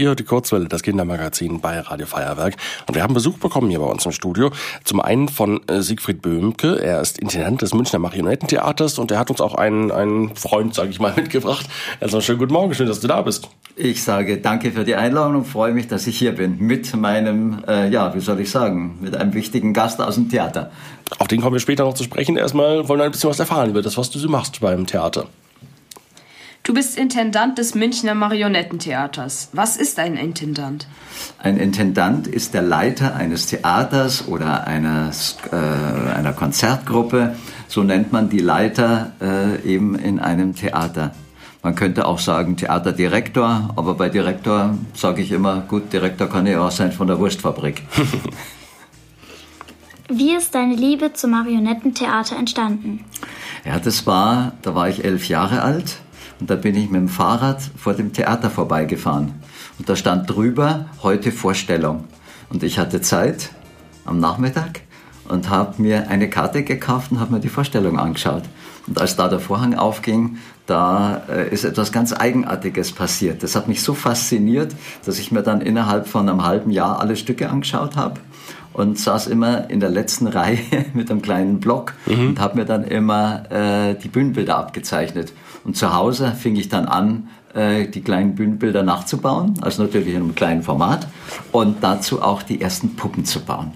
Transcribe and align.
Ihr 0.00 0.14
die 0.14 0.24
Kurzwelle, 0.24 0.66
das 0.66 0.82
Kindermagazin 0.82 1.60
bei 1.60 1.78
Radio 1.78 2.06
Feuerwerk. 2.06 2.56
Und 2.86 2.94
wir 2.94 3.02
haben 3.02 3.12
Besuch 3.12 3.36
bekommen 3.36 3.68
hier 3.68 3.80
bei 3.80 3.84
uns 3.84 4.06
im 4.06 4.12
Studio. 4.12 4.50
Zum 4.82 4.98
einen 4.98 5.28
von 5.28 5.60
äh, 5.68 5.82
Siegfried 5.82 6.22
Böhmke. 6.22 6.82
Er 6.82 7.02
ist 7.02 7.18
Intendant 7.18 7.60
des 7.60 7.74
Münchner 7.74 7.98
Marionettentheaters 7.98 8.98
und 8.98 9.10
er 9.10 9.18
hat 9.18 9.28
uns 9.28 9.42
auch 9.42 9.54
einen, 9.54 9.90
einen 9.90 10.34
Freund, 10.36 10.74
sage 10.74 10.88
ich 10.88 11.00
mal, 11.00 11.12
mitgebracht. 11.16 11.66
Also 12.00 12.22
schönen 12.22 12.38
guten 12.38 12.54
Morgen, 12.54 12.72
schön, 12.72 12.86
dass 12.86 13.00
du 13.00 13.08
da 13.08 13.20
bist. 13.20 13.50
Ich 13.76 14.02
sage 14.02 14.38
danke 14.38 14.72
für 14.72 14.84
die 14.84 14.94
Einladung 14.94 15.36
und 15.36 15.44
freue 15.44 15.74
mich, 15.74 15.86
dass 15.86 16.06
ich 16.06 16.18
hier 16.18 16.32
bin. 16.32 16.56
Mit 16.60 16.96
meinem, 16.96 17.62
äh, 17.68 17.90
ja, 17.90 18.14
wie 18.14 18.20
soll 18.20 18.40
ich 18.40 18.50
sagen, 18.50 18.96
mit 19.02 19.14
einem 19.14 19.34
wichtigen 19.34 19.74
Gast 19.74 20.00
aus 20.00 20.14
dem 20.14 20.30
Theater. 20.30 20.70
Auf 21.18 21.28
den 21.28 21.42
kommen 21.42 21.56
wir 21.56 21.60
später 21.60 21.84
noch 21.84 21.92
zu 21.92 22.04
sprechen. 22.04 22.38
Erstmal 22.38 22.88
wollen 22.88 23.00
wir 23.00 23.04
ein 23.04 23.10
bisschen 23.10 23.28
was 23.28 23.38
erfahren 23.38 23.68
über 23.68 23.82
das, 23.82 23.98
was 23.98 24.08
du 24.08 24.18
so 24.18 24.30
machst 24.30 24.60
beim 24.60 24.86
Theater. 24.86 25.26
Du 26.70 26.74
bist 26.74 26.96
Intendant 26.96 27.58
des 27.58 27.74
Münchner 27.74 28.14
Marionettentheaters. 28.14 29.48
Was 29.52 29.76
ist 29.76 29.98
ein 29.98 30.16
Intendant? 30.16 30.86
Ein 31.40 31.56
Intendant 31.56 32.28
ist 32.28 32.54
der 32.54 32.62
Leiter 32.62 33.16
eines 33.16 33.46
Theaters 33.46 34.28
oder 34.28 34.68
eines, 34.68 35.36
äh, 35.50 35.56
einer 35.56 36.32
Konzertgruppe. 36.32 37.34
So 37.66 37.82
nennt 37.82 38.12
man 38.12 38.30
die 38.30 38.38
Leiter 38.38 39.10
äh, 39.20 39.60
eben 39.68 39.96
in 39.96 40.20
einem 40.20 40.54
Theater. 40.54 41.12
Man 41.64 41.74
könnte 41.74 42.06
auch 42.06 42.20
sagen 42.20 42.56
Theaterdirektor, 42.56 43.70
aber 43.74 43.94
bei 43.94 44.08
Direktor 44.08 44.78
sage 44.94 45.22
ich 45.22 45.32
immer, 45.32 45.62
gut, 45.62 45.92
Direktor 45.92 46.28
kann 46.28 46.46
ja 46.46 46.64
auch 46.64 46.70
sein 46.70 46.92
von 46.92 47.08
der 47.08 47.18
Wurstfabrik. 47.18 47.82
Wie 50.08 50.36
ist 50.36 50.54
deine 50.54 50.76
Liebe 50.76 51.14
zum 51.14 51.32
Marionettentheater 51.32 52.36
entstanden? 52.36 53.04
Ja, 53.64 53.80
das 53.80 54.06
war, 54.06 54.52
da 54.62 54.76
war 54.76 54.88
ich 54.88 55.02
elf 55.02 55.28
Jahre 55.28 55.62
alt 55.62 55.96
und 56.40 56.48
da 56.48 56.56
bin 56.56 56.74
ich 56.74 56.90
mit 56.90 57.00
dem 57.00 57.08
Fahrrad 57.08 57.62
vor 57.76 57.94
dem 57.94 58.12
Theater 58.12 58.50
vorbeigefahren. 58.50 59.34
Und 59.78 59.88
da 59.88 59.94
stand 59.94 60.28
drüber, 60.28 60.86
heute 61.02 61.32
Vorstellung. 61.32 62.04
Und 62.48 62.62
ich 62.62 62.78
hatte 62.78 63.00
Zeit 63.00 63.50
am 64.04 64.18
Nachmittag 64.18 64.80
und 65.28 65.50
habe 65.50 65.80
mir 65.80 66.08
eine 66.08 66.28
Karte 66.28 66.64
gekauft 66.64 67.12
und 67.12 67.20
habe 67.20 67.34
mir 67.34 67.40
die 67.40 67.48
Vorstellung 67.48 67.98
angeschaut. 67.98 68.44
Und 68.86 69.00
als 69.00 69.16
da 69.16 69.28
der 69.28 69.38
Vorhang 69.38 69.74
aufging, 69.74 70.38
da 70.66 71.22
äh, 71.28 71.52
ist 71.52 71.64
etwas 71.64 71.92
ganz 71.92 72.12
Eigenartiges 72.12 72.92
passiert. 72.92 73.42
Das 73.42 73.54
hat 73.54 73.68
mich 73.68 73.82
so 73.82 73.94
fasziniert, 73.94 74.74
dass 75.04 75.18
ich 75.18 75.30
mir 75.30 75.42
dann 75.42 75.60
innerhalb 75.60 76.08
von 76.08 76.28
einem 76.28 76.44
halben 76.44 76.70
Jahr 76.70 77.00
alle 77.00 77.16
Stücke 77.16 77.50
angeschaut 77.50 77.96
habe 77.96 78.20
und 78.72 78.98
saß 78.98 79.26
immer 79.26 79.70
in 79.70 79.80
der 79.80 79.90
letzten 79.90 80.26
Reihe 80.28 80.58
mit 80.94 81.10
einem 81.10 81.22
kleinen 81.22 81.60
Block 81.60 81.94
mhm. 82.06 82.28
und 82.28 82.40
habe 82.40 82.58
mir 82.58 82.64
dann 82.64 82.84
immer 82.84 83.50
äh, 83.50 83.94
die 83.94 84.08
Bühnenbilder 84.08 84.56
abgezeichnet. 84.56 85.32
Und 85.64 85.76
zu 85.76 85.94
Hause 85.94 86.32
fing 86.38 86.56
ich 86.56 86.68
dann 86.68 86.86
an, 86.86 87.28
äh, 87.54 87.86
die 87.86 88.00
kleinen 88.00 88.34
Bühnenbilder 88.34 88.82
nachzubauen, 88.82 89.54
also 89.60 89.82
natürlich 89.82 90.14
in 90.14 90.16
einem 90.16 90.34
kleinen 90.34 90.62
Format 90.62 91.06
und 91.52 91.82
dazu 91.82 92.22
auch 92.22 92.42
die 92.42 92.60
ersten 92.60 92.96
Puppen 92.96 93.24
zu 93.24 93.40
bauen. 93.40 93.72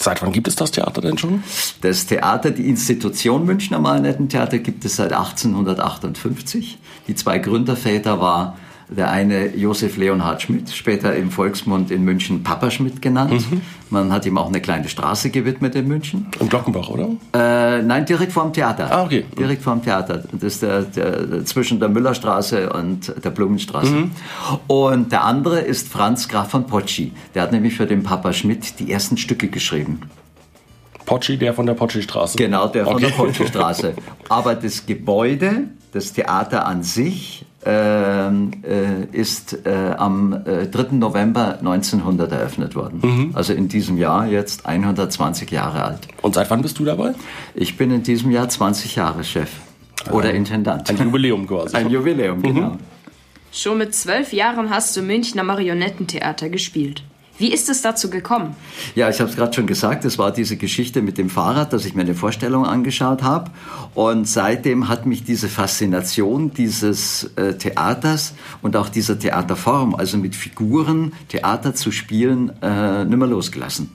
Seit 0.00 0.22
wann 0.22 0.32
gibt 0.32 0.46
es 0.46 0.54
das 0.54 0.70
Theater 0.70 1.00
denn 1.00 1.18
schon? 1.18 1.42
Das 1.80 2.06
Theater, 2.06 2.52
die 2.52 2.68
Institution 2.68 3.44
Münchner 3.44 3.80
Marionettentheater 3.80 4.58
gibt 4.58 4.84
es 4.84 4.96
seit 4.96 5.12
1858. 5.12 6.78
Die 7.08 7.14
zwei 7.16 7.38
Gründerväter 7.38 8.20
waren 8.20 8.52
der 8.90 9.10
eine 9.10 9.54
Josef 9.54 9.96
Leonhard 9.96 10.42
Schmidt, 10.42 10.70
später 10.70 11.14
im 11.14 11.30
Volksmund 11.30 11.90
in 11.90 12.04
München 12.04 12.42
Papa 12.42 12.70
Schmidt 12.70 13.02
genannt. 13.02 13.50
Mhm. 13.50 13.60
Man 13.90 14.12
hat 14.12 14.24
ihm 14.24 14.38
auch 14.38 14.48
eine 14.48 14.60
kleine 14.60 14.88
Straße 14.88 15.30
gewidmet 15.30 15.74
in 15.74 15.86
München. 15.86 16.26
Im 16.40 16.48
Glockenbach, 16.48 16.88
oder? 16.88 17.08
Äh, 17.34 17.82
nein, 17.82 18.06
direkt 18.06 18.32
vor 18.32 18.44
dem 18.44 18.52
Theater. 18.52 18.90
Ah, 18.90 19.04
okay. 19.04 19.24
Direkt 19.38 19.62
vor 19.62 19.74
dem 19.74 19.82
Theater. 19.82 20.24
Das 20.32 20.54
ist 20.54 20.62
der, 20.62 20.82
der, 20.82 21.44
zwischen 21.44 21.80
der 21.80 21.88
Müllerstraße 21.88 22.72
und 22.72 23.12
der 23.22 23.30
Blumenstraße. 23.30 23.92
Mhm. 23.92 24.10
Und 24.66 25.12
der 25.12 25.24
andere 25.24 25.60
ist 25.60 25.88
Franz 25.88 26.28
Graf 26.28 26.50
von 26.50 26.66
Pocci. 26.66 27.12
Der 27.34 27.42
hat 27.42 27.52
nämlich 27.52 27.74
für 27.74 27.86
den 27.86 28.02
Papa 28.02 28.32
Schmidt 28.32 28.78
die 28.78 28.90
ersten 28.90 29.16
Stücke 29.16 29.48
geschrieben. 29.48 30.00
Pocci, 31.04 31.38
der 31.38 31.54
von 31.54 31.64
der 31.64 31.74
Pocci-Straße. 31.74 32.36
Genau, 32.36 32.68
der 32.68 32.84
von 32.84 32.94
okay. 32.94 33.06
der 33.06 33.14
Pocci-Straße. 33.14 33.94
Aber 34.28 34.54
das 34.54 34.84
Gebäude, 34.84 35.68
das 35.92 36.12
Theater 36.12 36.66
an 36.66 36.82
sich, 36.82 37.46
ist 39.12 39.66
äh, 39.66 39.94
am 39.96 40.32
äh, 40.46 40.66
3. 40.66 40.92
November 40.92 41.58
1900 41.58 42.30
eröffnet 42.30 42.74
worden. 42.76 43.00
Mhm. 43.02 43.30
Also 43.34 43.52
in 43.52 43.68
diesem 43.68 43.98
Jahr 43.98 44.26
jetzt 44.26 44.64
120 44.64 45.50
Jahre 45.50 45.82
alt. 45.84 46.08
Und 46.22 46.34
seit 46.34 46.50
wann 46.50 46.62
bist 46.62 46.78
du 46.78 46.84
dabei? 46.84 47.14
Ich 47.54 47.76
bin 47.76 47.90
in 47.90 48.02
diesem 48.02 48.30
Jahr 48.30 48.48
20 48.48 48.94
Jahre 48.96 49.24
Chef 49.24 49.50
oder 50.12 50.32
Intendant. 50.32 50.88
Ein 50.88 50.98
Jubiläum 50.98 51.46
quasi. 51.46 51.76
Ein 51.76 51.90
Jubiläum, 51.90 52.42
genau. 52.42 52.70
Mhm. 52.70 52.78
Schon 53.52 53.78
mit 53.78 53.94
zwölf 53.94 54.32
Jahren 54.32 54.70
hast 54.70 54.96
du 54.96 55.02
Münchner 55.02 55.42
Marionettentheater 55.42 56.48
gespielt. 56.50 57.02
Wie 57.38 57.52
ist 57.52 57.68
es 57.68 57.82
dazu 57.82 58.10
gekommen? 58.10 58.56
Ja, 58.96 59.08
ich 59.08 59.20
habe 59.20 59.30
es 59.30 59.36
gerade 59.36 59.52
schon 59.52 59.68
gesagt, 59.68 60.04
es 60.04 60.18
war 60.18 60.32
diese 60.32 60.56
Geschichte 60.56 61.02
mit 61.02 61.18
dem 61.18 61.30
Fahrrad, 61.30 61.72
dass 61.72 61.84
ich 61.84 61.94
mir 61.94 62.02
eine 62.02 62.14
Vorstellung 62.14 62.66
angeschaut 62.66 63.22
habe. 63.22 63.50
Und 63.94 64.26
seitdem 64.26 64.88
hat 64.88 65.06
mich 65.06 65.22
diese 65.22 65.48
Faszination 65.48 66.52
dieses 66.52 67.30
äh, 67.36 67.54
Theaters 67.54 68.34
und 68.60 68.76
auch 68.76 68.88
dieser 68.88 69.18
Theaterform, 69.18 69.94
also 69.94 70.18
mit 70.18 70.34
Figuren 70.34 71.12
Theater 71.28 71.74
zu 71.74 71.92
spielen, 71.92 72.52
äh, 72.60 73.04
nimmer 73.04 73.28
losgelassen. 73.28 73.92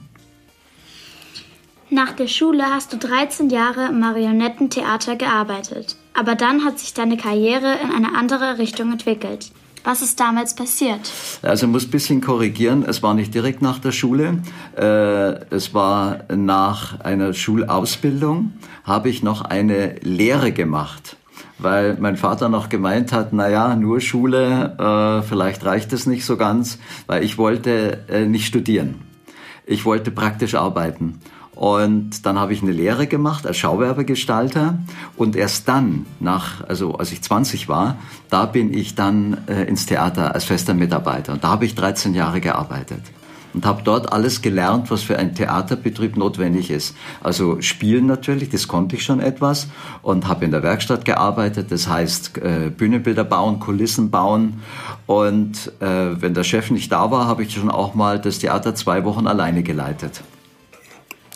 Nach 1.90 2.12
der 2.12 2.28
Schule 2.28 2.64
hast 2.64 2.94
du 2.94 2.96
13 2.96 3.50
Jahre 3.50 3.88
im 3.88 4.00
Marionettentheater 4.00 5.16
gearbeitet. 5.16 5.96
Aber 6.14 6.34
dann 6.34 6.64
hat 6.64 6.78
sich 6.78 6.94
deine 6.94 7.18
Karriere 7.18 7.78
in 7.82 7.90
eine 7.90 8.16
andere 8.16 8.58
Richtung 8.58 8.90
entwickelt. 8.90 9.50
Was 9.84 10.00
ist 10.00 10.18
damals 10.18 10.54
passiert? 10.54 11.12
Also 11.42 11.68
muss 11.68 11.84
ein 11.84 11.90
bisschen 11.90 12.22
korrigieren. 12.22 12.84
Es 12.86 13.02
war 13.02 13.12
nicht 13.12 13.34
direkt 13.34 13.60
nach 13.60 13.78
der 13.78 13.92
Schule. 13.92 14.42
Äh, 14.76 15.54
es 15.54 15.74
war 15.74 16.24
nach 16.34 17.00
einer 17.00 17.34
Schulausbildung, 17.34 18.54
habe 18.84 19.10
ich 19.10 19.22
noch 19.22 19.42
eine 19.42 19.96
Lehre 20.00 20.52
gemacht 20.52 21.16
weil 21.58 21.96
mein 21.98 22.16
Vater 22.16 22.48
noch 22.48 22.68
gemeint 22.68 23.12
hat, 23.12 23.32
na 23.32 23.48
ja, 23.48 23.76
nur 23.76 24.00
Schule, 24.00 24.76
äh, 24.76 25.26
vielleicht 25.26 25.64
reicht 25.64 25.92
es 25.92 26.04
nicht 26.04 26.24
so 26.24 26.36
ganz, 26.36 26.78
weil 27.06 27.22
ich 27.22 27.38
wollte 27.38 28.04
äh, 28.08 28.26
nicht 28.26 28.46
studieren. 28.46 28.96
Ich 29.64 29.84
wollte 29.84 30.10
praktisch 30.10 30.56
arbeiten. 30.56 31.20
Und 31.54 32.26
dann 32.26 32.38
habe 32.38 32.52
ich 32.52 32.62
eine 32.62 32.72
Lehre 32.72 33.06
gemacht 33.06 33.46
als 33.46 33.58
Schauwerbegestalter 33.58 34.78
und 35.16 35.36
erst 35.36 35.68
dann, 35.68 36.06
nach, 36.18 36.66
also 36.68 36.96
als 36.96 37.12
ich 37.12 37.22
20 37.22 37.68
war, 37.68 37.96
da 38.28 38.46
bin 38.46 38.72
ich 38.74 38.94
dann 38.94 39.38
äh, 39.46 39.62
ins 39.64 39.86
Theater 39.86 40.34
als 40.34 40.44
fester 40.44 40.74
Mitarbeiter. 40.74 41.32
Und 41.32 41.44
da 41.44 41.48
habe 41.48 41.64
ich 41.64 41.74
13 41.74 42.14
Jahre 42.14 42.40
gearbeitet 42.40 43.02
und 43.54 43.64
habe 43.64 43.82
dort 43.84 44.12
alles 44.12 44.42
gelernt, 44.42 44.90
was 44.90 45.02
für 45.02 45.18
einen 45.18 45.34
Theaterbetrieb 45.34 46.16
notwendig 46.16 46.70
ist. 46.70 46.96
Also 47.22 47.60
spielen 47.60 48.06
natürlich, 48.06 48.50
das 48.50 48.68
konnte 48.68 48.96
ich 48.96 49.04
schon 49.04 49.20
etwas 49.20 49.68
und 50.02 50.28
habe 50.28 50.44
in 50.44 50.50
der 50.50 50.62
Werkstatt 50.62 51.04
gearbeitet, 51.04 51.70
das 51.70 51.88
heißt 51.88 52.38
äh, 52.38 52.70
Bühnenbilder 52.76 53.24
bauen, 53.24 53.60
Kulissen 53.60 54.10
bauen 54.10 54.60
und 55.06 55.72
äh, 55.80 56.20
wenn 56.20 56.34
der 56.34 56.44
Chef 56.44 56.70
nicht 56.70 56.90
da 56.90 57.10
war, 57.10 57.26
habe 57.26 57.44
ich 57.44 57.54
schon 57.54 57.70
auch 57.70 57.94
mal 57.94 58.18
das 58.18 58.40
Theater 58.40 58.74
zwei 58.74 59.04
Wochen 59.04 59.26
alleine 59.26 59.62
geleitet. 59.62 60.22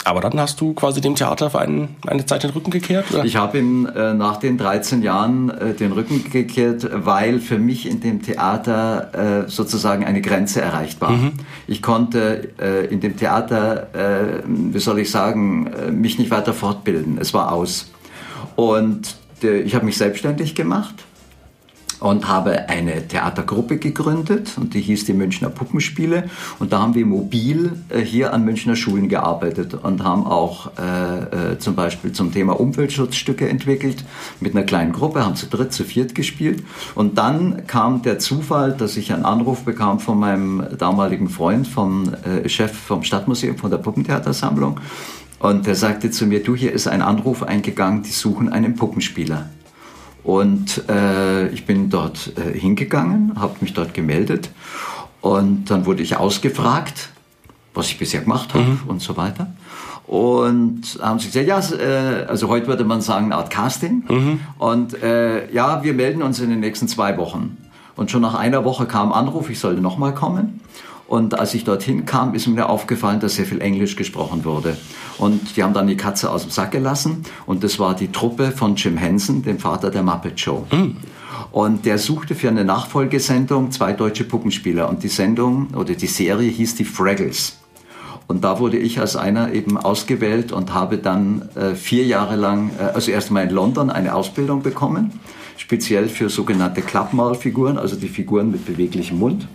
Aber 0.09 0.21
dann 0.21 0.41
hast 0.41 0.61
du 0.61 0.73
quasi 0.73 1.01
dem 1.01 1.15
Theater 1.15 1.51
für 1.51 1.61
einen, 1.61 1.97
eine 2.07 2.25
Zeit 2.25 2.43
den 2.43 2.51
Rücken 2.51 2.71
gekehrt? 2.71 3.07
Oder? 3.13 3.25
Ich 3.25 3.37
habe 3.37 3.59
ihm 3.59 3.87
äh, 3.87 4.15
nach 4.15 4.39
den 4.39 4.57
13 4.57 5.03
Jahren 5.03 5.51
äh, 5.51 5.75
den 5.75 5.93
Rücken 5.93 6.25
gekehrt, 6.31 6.89
weil 6.93 7.41
für 7.41 7.59
mich 7.59 7.89
in 7.89 8.01
dem 8.01 8.23
Theater 8.23 9.45
äh, 9.45 9.51
sozusagen 9.51 10.05
eine 10.05 10.23
Grenze 10.23 10.63
erreicht 10.63 11.01
war. 11.01 11.11
Mhm. 11.11 11.33
Ich 11.67 11.83
konnte 11.83 12.51
äh, 12.59 12.87
in 12.87 13.01
dem 13.01 13.17
Theater, 13.17 13.95
äh, 13.95 14.43
wie 14.47 14.79
soll 14.79 14.99
ich 15.01 15.11
sagen, 15.11 15.67
äh, 15.67 15.91
mich 15.91 16.19
nicht 16.19 16.31
weiter 16.31 16.55
fortbilden. 16.55 17.19
Es 17.21 17.35
war 17.35 17.53
aus. 17.53 17.91
Und 18.57 19.17
ich 19.41 19.75
habe 19.77 19.85
mich 19.85 19.97
selbstständig 19.97 20.57
gemacht 20.57 20.95
und 22.01 22.29
habe 22.29 22.69
eine 22.69 23.09
Theatergruppe 23.09 23.79
gegründet 23.79 24.53
und 24.57 24.75
die 24.75 24.81
hieß 24.81 25.05
die 25.05 25.13
Münchner 25.13 25.51
Puppenspiele. 25.51 26.31
Und 26.59 26.73
da 26.73 26.81
haben 26.81 26.95
wir 26.95 27.05
mobil 27.07 27.73
äh, 27.89 28.01
hier 28.01 28.33
an 28.33 28.45
Münchner 28.45 28.77
Schulen 28.77 29.09
gearbeitet 29.09 29.75
und 29.75 30.05
haben 30.05 30.27
auch 30.27 30.71
äh, 30.79 31.53
äh, 31.53 31.59
zum 31.59 31.75
Beispiel 31.75 32.13
zum 32.13 32.33
Thema 32.33 32.59
Umweltschutzstücke 32.59 33.49
entwickelt. 33.49 34.05
Mit 34.41 34.55
einer 34.55 34.65
kleinen 34.65 34.93
Gruppe, 34.93 35.25
haben 35.25 35.37
zu 35.37 35.47
dritt, 35.47 35.73
zu 35.73 35.85
viert 35.85 36.15
gespielt. 36.15 36.63
Und 36.95 37.19
dann 37.19 37.67
kam 37.67 38.03
der 38.03 38.19
Zufall, 38.19 38.73
dass 38.73 38.97
ich 38.97 39.13
einen 39.13 39.25
Anruf 39.25 39.65
bekam 39.65 39.99
von 39.99 40.19
meinem 40.19 40.65
damaligen 40.79 41.29
Freund, 41.29 41.67
vom 41.67 42.13
äh, 42.25 42.49
Chef 42.49 42.73
vom 42.73 43.03
Stadtmuseum, 43.03 43.59
von 43.59 43.71
der 43.71 43.79
Puppentheatersammlung. 43.79 44.81
Und 45.41 45.67
der 45.67 45.75
sagte 45.75 46.11
zu 46.11 46.27
mir, 46.27 46.43
du, 46.43 46.57
hier 46.57 46.73
ist 46.73 46.89
ein 46.89 47.03
Anruf 47.03 47.43
eingegangen, 47.43 48.03
die 48.03 48.11
suchen 48.11 48.49
einen 48.49 48.75
Puppenspieler. 48.75 49.49
Und 50.25 50.89
äh, 50.89 51.49
ich 51.49 51.65
bin 51.65 51.91
dort 51.91 52.33
äh, 52.37 52.59
hingegangen, 52.59 53.33
habe 53.37 53.57
mich 53.61 53.73
dort 53.73 53.95
gemeldet 53.95 54.51
und 55.21 55.67
dann 55.71 55.87
wurde 55.87 56.03
ich 56.03 56.17
ausgefragt, 56.17 57.11
was 57.75 57.89
ich 57.89 57.99
bisher 57.99 58.21
gemacht 58.21 58.55
habe 58.55 58.65
mhm. 58.65 58.81
und 58.87 59.01
so 59.01 59.17
weiter. 59.17 59.49
Und 60.07 60.99
haben 61.03 61.19
sie 61.19 61.27
gesagt, 61.27 61.47
ja, 61.47 61.77
äh, 61.79 62.25
also 62.27 62.49
heute 62.49 62.67
würde 62.67 62.85
man 62.85 63.03
sagen, 63.03 63.27
eine 63.27 63.37
Art 63.37 63.51
Casting. 63.51 64.05
Mhm. 64.09 64.41
Und 64.59 65.03
äh, 65.03 65.53
ja, 65.53 65.85
wir 65.85 65.93
melden 65.93 66.23
uns 66.23 66.41
in 66.41 66.49
den 66.51 66.61
nächsten 66.61 66.89
zwei 66.89 67.19
Wochen. 67.19 67.59
Und 67.95 68.11
schon 68.11 68.23
nach 68.23 68.35
einer 68.35 68.65
Woche 68.65 68.87
kam 68.87 69.13
Anruf, 69.13 69.51
ich 69.51 69.59
sollte 69.59 69.83
nochmal 69.83 70.15
kommen. 70.15 70.61
Und 71.09 71.39
als 71.39 71.55
ich 71.55 71.65
dorthin 71.65 72.05
kam, 72.05 72.35
ist 72.35 72.47
mir 72.47 72.69
aufgefallen, 72.69 73.19
dass 73.19 73.37
sehr 73.37 73.47
viel 73.47 73.63
Englisch 73.63 73.97
gesprochen 73.97 74.45
wurde. 74.45 74.77
Und 75.17 75.57
die 75.57 75.63
haben 75.63 75.73
dann 75.73 75.87
die 75.87 75.97
Katze 75.97 76.31
aus 76.31 76.43
dem 76.43 76.51
Sack 76.51 76.73
gelassen. 76.73 77.23
Und 77.47 77.65
das 77.65 77.79
war 77.79 77.97
die 77.97 78.13
Truppe 78.13 78.53
von 78.53 78.77
Jim 78.77 78.99
Henson, 78.99 79.43
dem 79.43 79.59
Vater 79.59 79.91
der 79.91 80.03
Muppet 80.03 80.39
Show. 80.39 80.67
Mhm. 80.71 80.99
Und 81.51 81.87
der 81.87 81.97
suchte 81.97 82.35
für 82.35 82.49
eine 82.49 82.63
Nachfolgesendung 82.63 83.71
zwei 83.71 83.95
deutsche 83.95 84.25
Puppenspieler. 84.25 84.87
Und 84.91 85.03
die 85.03 85.09
Sendung 85.09 85.69
oder 85.75 85.95
die 85.95 86.07
Serie 86.07 86.51
hieß 86.51 86.75
die 86.75 86.85
Fraggles. 86.85 87.57
Und 88.27 88.45
da 88.45 88.59
wurde 88.61 88.77
ich 88.77 89.01
als 89.01 89.17
einer 89.17 89.55
eben 89.55 89.79
ausgewählt 89.79 90.53
und 90.53 90.75
habe 90.75 90.99
dann 90.99 91.49
äh, 91.55 91.75
vier 91.75 92.05
Jahre 92.05 92.37
lang, 92.37 92.71
äh, 92.79 92.83
also 92.83 93.11
erstmal 93.11 93.45
in 93.45 93.51
London 93.51 93.89
eine 93.89 94.15
Ausbildung 94.15 94.61
bekommen, 94.61 95.19
speziell 95.57 96.11
für 96.11 96.29
sogenannte 96.29 96.83
Klappmalfiguren, 96.83 97.79
also 97.79 97.97
die 97.97 98.09
Figuren 98.09 98.51
mit 98.51 98.67
beweglichem 98.67 99.19
Mund 99.19 99.49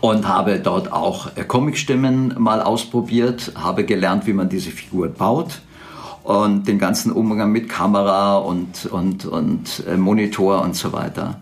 und 0.00 0.28
habe 0.28 0.58
dort 0.60 0.92
auch 0.92 1.36
äh, 1.36 1.44
Comicstimmen 1.44 2.34
mal 2.38 2.62
ausprobiert, 2.62 3.52
habe 3.54 3.84
gelernt, 3.84 4.26
wie 4.26 4.32
man 4.32 4.48
diese 4.48 4.70
Figur 4.70 5.08
baut. 5.08 5.60
Und 6.24 6.68
den 6.68 6.78
ganzen 6.78 7.10
Umgang 7.10 7.52
mit 7.52 7.70
Kamera 7.70 8.36
und, 8.36 8.84
und, 8.86 9.24
und 9.24 9.82
äh, 9.88 9.96
Monitor 9.96 10.60
und 10.60 10.76
so 10.76 10.92
weiter. 10.92 11.36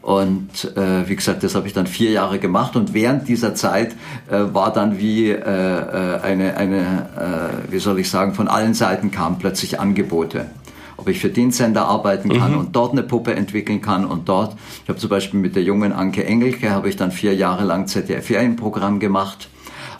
Und 0.00 0.76
äh, 0.76 1.08
wie 1.08 1.14
gesagt, 1.14 1.44
das 1.44 1.54
habe 1.54 1.68
ich 1.68 1.74
dann 1.74 1.86
vier 1.86 2.10
Jahre 2.10 2.40
gemacht. 2.40 2.74
Und 2.74 2.92
während 2.92 3.28
dieser 3.28 3.54
Zeit 3.54 3.92
äh, 4.28 4.52
war 4.52 4.72
dann 4.72 4.98
wie 4.98 5.30
äh, 5.30 5.36
äh 5.38 6.20
eine, 6.22 6.56
eine 6.56 6.80
äh, 7.68 7.72
wie 7.72 7.78
soll 7.78 8.00
ich 8.00 8.10
sagen, 8.10 8.34
von 8.34 8.48
allen 8.48 8.74
Seiten 8.74 9.12
kamen 9.12 9.38
plötzlich 9.38 9.78
Angebote 9.78 10.46
ob 10.96 11.08
ich 11.08 11.18
für 11.18 11.28
den 11.28 11.52
Sender 11.52 11.86
arbeiten 11.86 12.28
kann 12.30 12.52
mhm. 12.52 12.58
und 12.58 12.76
dort 12.76 12.92
eine 12.92 13.02
Puppe 13.02 13.34
entwickeln 13.34 13.80
kann 13.80 14.04
und 14.04 14.28
dort. 14.28 14.56
Ich 14.82 14.88
habe 14.88 14.98
zum 14.98 15.10
Beispiel 15.10 15.40
mit 15.40 15.56
der 15.56 15.62
jungen 15.62 15.92
Anke 15.92 16.24
Engelke, 16.24 16.70
habe 16.70 16.88
ich 16.88 16.96
dann 16.96 17.12
vier 17.12 17.34
Jahre 17.34 17.64
lang 17.64 17.86
ZDF-Ferienprogramm 17.86 19.00
gemacht, 19.00 19.48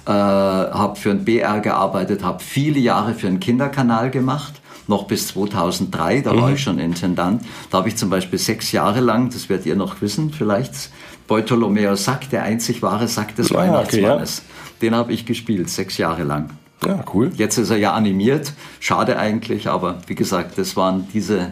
äh, 0.07 0.11
habe 0.11 0.97
für 0.97 1.11
ein 1.11 1.25
BR 1.25 1.61
gearbeitet, 1.61 2.25
habe 2.25 2.43
viele 2.43 2.81
Jahre 2.81 3.15
für 3.15 3.29
einen 3.29 3.41
Kinderkanal 3.41 4.11
gemacht 4.11 4.63
noch 4.89 5.05
bis 5.05 5.29
2003, 5.29 6.23
da 6.23 6.33
mhm. 6.33 6.41
war 6.41 6.53
ich 6.53 6.63
schon 6.63 6.79
Intendant. 6.79 7.43
Da 7.71 7.79
habe 7.79 7.89
ich 7.89 7.97
zum 7.97 8.11
Beispiel 8.11 8.39
sechs 8.39 8.73
Jahre 8.73 9.01
lang, 9.01 9.31
das 9.31 9.49
werdet 9.49 9.67
ihr 9.67 9.77
noch 9.77 10.01
wissen, 10.03 10.33
vielleicht, 10.33 10.91
Bartolomeo 11.29 11.95
Sack, 11.95 12.31
der 12.31 12.43
einzig 12.43 12.83
wahre 12.83 13.09
Sack 13.09 13.37
des 13.37 13.53
ah, 13.53 13.57
Weihnachtsmannes. 13.57 14.39
Okay, 14.39 14.49
ja. 14.49 14.79
Den 14.83 14.95
habe 14.97 15.13
ich 15.13 15.25
gespielt, 15.25 15.71
sechs 15.71 15.97
Jahre 15.99 16.25
lang. 16.25 16.51
Ja, 16.87 17.05
cool. 17.15 17.31
Jetzt 17.37 17.59
ist 17.59 17.71
er 17.71 17.77
ja 17.77 17.93
animiert. 17.93 18.53
Schade 18.81 19.19
eigentlich, 19.19 19.69
aber 19.69 19.97
wie 20.07 20.15
gesagt, 20.15 20.59
das 20.59 20.77
waren 20.77 21.09
diese 21.13 21.51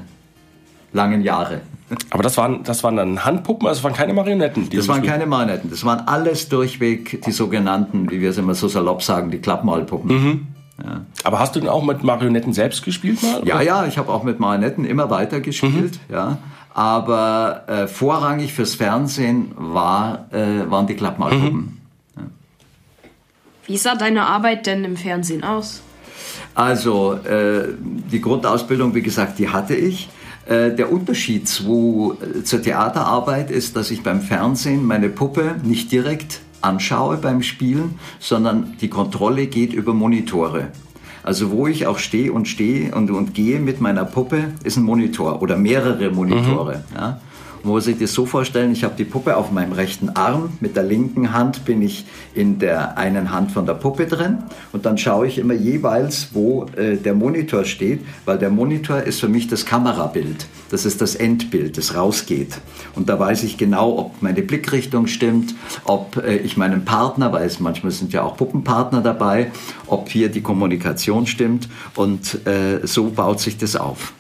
langen 0.93 1.23
Jahre. 1.23 1.61
Aber 2.11 2.23
das 2.23 2.37
waren, 2.37 2.63
das 2.63 2.85
waren 2.85 2.97
dann 2.97 3.25
Handpuppen, 3.25 3.67
also 3.67 3.83
waren 3.83 3.93
keine 3.93 4.15
Marionetten? 4.15 4.69
das 4.71 4.87
waren 4.89 5.03
keine 5.03 5.27
Marionetten. 5.27 5.71
Das 5.71 5.85
waren 5.85 6.07
alles 6.07 6.49
durchweg 6.49 7.23
die 7.23 7.33
sogenannten, 7.33 8.11
wie 8.11 8.21
wir 8.21 8.31
es 8.31 8.39
immer 8.39 8.55
so 8.55 8.69
salopp 8.69 9.03
sagen, 9.03 9.31
die 9.31 9.39
Klappmalpuppen. 9.39 10.11
Mhm. 10.11 10.47
Ja. 10.85 11.01
Aber 11.25 11.41
hast 11.41 11.57
du 11.57 11.61
denn 11.61 11.69
auch 11.69 11.85
mit 11.85 12.05
Marionetten 12.05 12.53
selbst 12.53 12.85
gespielt 12.85 13.23
mal? 13.23 13.43
Ja, 13.45 13.61
ja, 13.61 13.87
ich 13.87 13.99
habe 13.99 14.13
auch 14.13 14.23
mit 14.23 14.41
Marionetten 14.41 14.85
immer 14.85 15.11
weiter 15.11 15.41
gespielt. 15.41 15.99
Mhm. 16.09 16.15
Ja. 16.15 16.39
Aber 16.73 17.65
äh, 17.67 17.87
vorrangig 17.89 18.53
fürs 18.53 18.77
Fernsehen 18.77 19.53
war, 19.57 20.27
äh, 20.33 20.71
waren 20.71 20.87
die 20.87 20.95
Klappmalpuppen. 20.95 21.53
Mhm. 21.53 21.80
Wie 23.71 23.77
sah 23.77 23.95
deine 23.95 24.27
Arbeit 24.27 24.67
denn 24.67 24.83
im 24.85 24.97
Fernsehen 24.97 25.45
aus? 25.45 25.81
Also, 26.57 27.13
äh, 27.13 27.69
die 27.79 28.21
Grundausbildung, 28.21 28.97
wie 28.97 29.03
gesagt, 29.03 29.39
die 29.39 29.49
hatte 29.49 29.77
ich. 29.77 30.09
Äh, 30.47 30.73
der 30.73 30.91
Unterschied 30.91 31.47
zu, 31.47 32.19
äh, 32.21 32.43
zur 32.43 32.63
Theaterarbeit 32.63 33.53
ist, 33.53 33.77
dass 33.77 33.93
ich 33.93 34.03
beim 34.03 34.23
Fernsehen 34.23 34.85
meine 34.85 35.09
Puppe 35.09 35.55
nicht 35.63 35.93
direkt 35.93 36.41
anschaue 36.61 37.19
beim 37.19 37.45
Spielen, 37.45 38.01
sondern 38.19 38.77
die 38.81 38.89
Kontrolle 38.89 39.47
geht 39.47 39.73
über 39.73 39.95
Monitore. 39.95 40.73
Also 41.23 41.53
wo 41.53 41.69
ich 41.69 41.87
auch 41.87 41.99
stehe 41.99 42.33
und 42.33 42.49
stehe 42.49 42.93
und, 42.93 43.09
und 43.13 43.35
gehe 43.35 43.61
mit 43.61 43.81
meiner 43.81 44.05
Puppe, 44.05 44.53
ist 44.65 44.79
ein 44.79 44.83
Monitor 44.83 45.43
oder 45.43 45.57
mehrere 45.57 46.11
Monitore. 46.11 46.83
Mhm. 46.91 46.97
Ja. 46.97 47.21
Man 47.63 47.75
muss 47.75 47.85
sich 47.85 47.99
das 47.99 48.15
so 48.15 48.25
vorstellen, 48.25 48.73
ich 48.73 48.85
habe 48.85 48.95
die 48.97 49.05
Puppe 49.05 49.37
auf 49.37 49.51
meinem 49.51 49.73
rechten 49.73 50.09
Arm, 50.11 50.55
mit 50.61 50.77
der 50.77 50.83
linken 50.83 51.35
Hand 51.35 51.67
bin 51.67 51.83
ich 51.83 52.07
in 52.35 52.59
der 52.59 52.97
einen 52.97 53.33
Hand 53.33 53.53
von 53.53 53.67
der 53.67 53.75
Puppe 53.75 54.07
drin 54.07 54.39
und 54.73 54.87
dann 54.87 54.97
schaue 54.97 55.27
ich 55.27 55.37
immer 55.37 55.53
jeweils, 55.53 56.29
wo 56.33 56.65
äh, 56.77 56.97
der 56.97 57.13
Monitor 57.13 57.65
steht, 57.65 58.01
weil 58.25 58.39
der 58.39 58.49
Monitor 58.49 59.03
ist 59.03 59.21
für 59.21 59.29
mich 59.29 59.47
das 59.47 59.67
Kamerabild. 59.67 60.47
Das 60.71 60.87
ist 60.87 61.03
das 61.03 61.15
Endbild, 61.15 61.77
das 61.77 61.95
rausgeht. 61.95 62.61
Und 62.97 63.11
da 63.11 63.19
weiß 63.19 63.43
ich 63.43 63.59
genau, 63.59 63.99
ob 63.99 64.23
meine 64.23 64.41
Blickrichtung 64.41 65.07
stimmt, 65.07 65.55
ob 65.85 66.17
äh, 66.17 66.37
ich 66.37 66.57
meinen 66.57 66.87
Partner, 66.87 67.31
weil 67.33 67.47
es 67.47 67.61
manchmal 67.61 67.93
sind 67.93 68.15
ja 68.15 68.23
auch 68.23 68.39
Puppenpartner 68.39 69.03
dabei, 69.03 69.51
ob 69.87 70.09
hier 70.09 70.31
die 70.31 70.41
Kommunikation 70.41 71.27
stimmt 71.27 71.69
und 71.95 72.47
äh, 72.47 72.87
so 72.87 73.11
baut 73.11 73.41
sich 73.41 73.59
das 73.59 73.77
auf. 73.77 74.15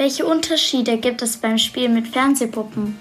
Welche 0.00 0.24
Unterschiede 0.24 0.96
gibt 0.96 1.20
es 1.20 1.36
beim 1.36 1.58
Spiel 1.58 1.90
mit 1.90 2.08
Fernsehpuppen? 2.08 2.96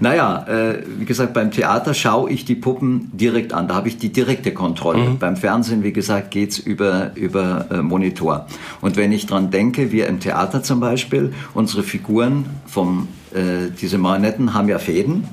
Naja, 0.00 0.44
äh, 0.48 0.82
wie 0.98 1.04
gesagt, 1.04 1.32
beim 1.32 1.52
Theater 1.52 1.94
schaue 1.94 2.28
ich 2.28 2.44
die 2.44 2.56
Puppen 2.56 3.08
direkt 3.12 3.52
an. 3.52 3.68
Da 3.68 3.76
habe 3.76 3.86
ich 3.86 3.98
die 3.98 4.08
direkte 4.08 4.52
Kontrolle. 4.52 5.10
Mhm. 5.10 5.18
Beim 5.20 5.36
Fernsehen, 5.36 5.84
wie 5.84 5.92
gesagt, 5.92 6.32
geht's 6.32 6.58
über, 6.58 7.12
über 7.14 7.66
äh, 7.70 7.82
Monitor. 7.82 8.48
Und 8.80 8.96
wenn 8.96 9.12
ich 9.12 9.26
dran 9.26 9.52
denke, 9.52 9.92
wir 9.92 10.08
im 10.08 10.18
Theater 10.18 10.60
zum 10.64 10.80
Beispiel, 10.80 11.32
unsere 11.54 11.84
Figuren 11.84 12.46
vom, 12.66 13.06
äh, 13.32 13.70
diese 13.80 13.98
Marionetten 13.98 14.52
haben 14.52 14.68
ja 14.68 14.80
Fäden. 14.80 15.28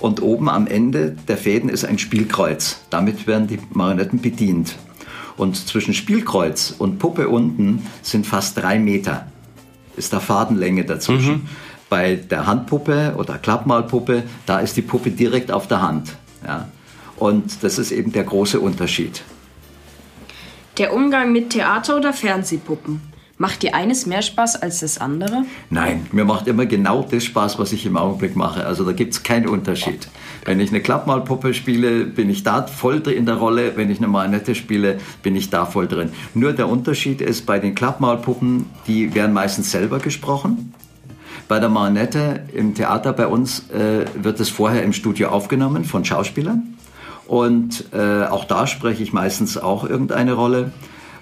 Und 0.00 0.22
oben 0.22 0.48
am 0.48 0.66
Ende 0.66 1.14
der 1.28 1.36
Fäden 1.36 1.68
ist 1.68 1.84
ein 1.84 1.98
Spielkreuz. 1.98 2.80
Damit 2.88 3.26
werden 3.26 3.48
die 3.48 3.58
Marionetten 3.74 4.22
bedient. 4.22 4.76
Und 5.36 5.56
zwischen 5.56 5.92
Spielkreuz 5.92 6.74
und 6.78 6.98
Puppe 6.98 7.28
unten 7.28 7.84
sind 8.00 8.26
fast 8.26 8.56
drei 8.56 8.78
Meter 8.78 9.26
ist 9.96 10.12
da 10.12 10.20
Fadenlänge 10.20 10.84
dazwischen. 10.84 11.34
Mhm. 11.34 11.48
Bei 11.88 12.16
der 12.16 12.46
Handpuppe 12.46 13.14
oder 13.16 13.38
Klappmalpuppe, 13.38 14.24
da 14.46 14.58
ist 14.60 14.76
die 14.76 14.82
Puppe 14.82 15.10
direkt 15.10 15.52
auf 15.52 15.68
der 15.68 15.82
Hand. 15.82 16.16
Ja. 16.46 16.68
Und 17.16 17.62
das 17.62 17.78
ist 17.78 17.92
eben 17.92 18.12
der 18.12 18.24
große 18.24 18.58
Unterschied. 18.58 19.22
Der 20.78 20.92
Umgang 20.92 21.30
mit 21.32 21.50
Theater- 21.50 21.96
oder 21.96 22.12
Fernsehpuppen. 22.12 23.13
Macht 23.36 23.64
dir 23.64 23.74
eines 23.74 24.06
mehr 24.06 24.22
Spaß 24.22 24.62
als 24.62 24.78
das 24.78 24.98
andere? 24.98 25.44
Nein, 25.68 26.06
mir 26.12 26.24
macht 26.24 26.46
immer 26.46 26.66
genau 26.66 27.02
das 27.02 27.24
Spaß, 27.24 27.58
was 27.58 27.72
ich 27.72 27.84
im 27.84 27.96
Augenblick 27.96 28.36
mache. 28.36 28.64
Also 28.64 28.84
da 28.84 28.92
gibt 28.92 29.12
es 29.12 29.24
keinen 29.24 29.48
Unterschied. 29.48 30.06
Wenn 30.44 30.60
ich 30.60 30.70
eine 30.70 30.80
Klappmalpuppe 30.80 31.52
spiele, 31.52 32.04
bin 32.04 32.30
ich 32.30 32.44
da 32.44 32.64
voll 32.68 33.00
in 33.08 33.26
der 33.26 33.34
Rolle. 33.34 33.72
Wenn 33.74 33.90
ich 33.90 33.98
eine 33.98 34.06
Marionette 34.06 34.54
spiele, 34.54 34.98
bin 35.24 35.34
ich 35.34 35.50
da 35.50 35.66
voll 35.66 35.88
drin. 35.88 36.10
Nur 36.34 36.52
der 36.52 36.68
Unterschied 36.68 37.20
ist, 37.20 37.44
bei 37.44 37.58
den 37.58 37.74
Klappmalpuppen, 37.74 38.66
die 38.86 39.14
werden 39.16 39.32
meistens 39.32 39.72
selber 39.72 39.98
gesprochen. 39.98 40.72
Bei 41.48 41.58
der 41.58 41.70
Marionette 41.70 42.44
im 42.54 42.74
Theater 42.74 43.12
bei 43.12 43.26
uns 43.26 43.68
äh, 43.70 44.04
wird 44.14 44.38
es 44.38 44.48
vorher 44.48 44.84
im 44.84 44.92
Studio 44.92 45.30
aufgenommen 45.30 45.84
von 45.84 46.04
Schauspielern. 46.04 46.74
Und 47.26 47.86
äh, 47.92 48.26
auch 48.26 48.44
da 48.44 48.68
spreche 48.68 49.02
ich 49.02 49.12
meistens 49.12 49.58
auch 49.58 49.82
irgendeine 49.82 50.34
Rolle 50.34 50.72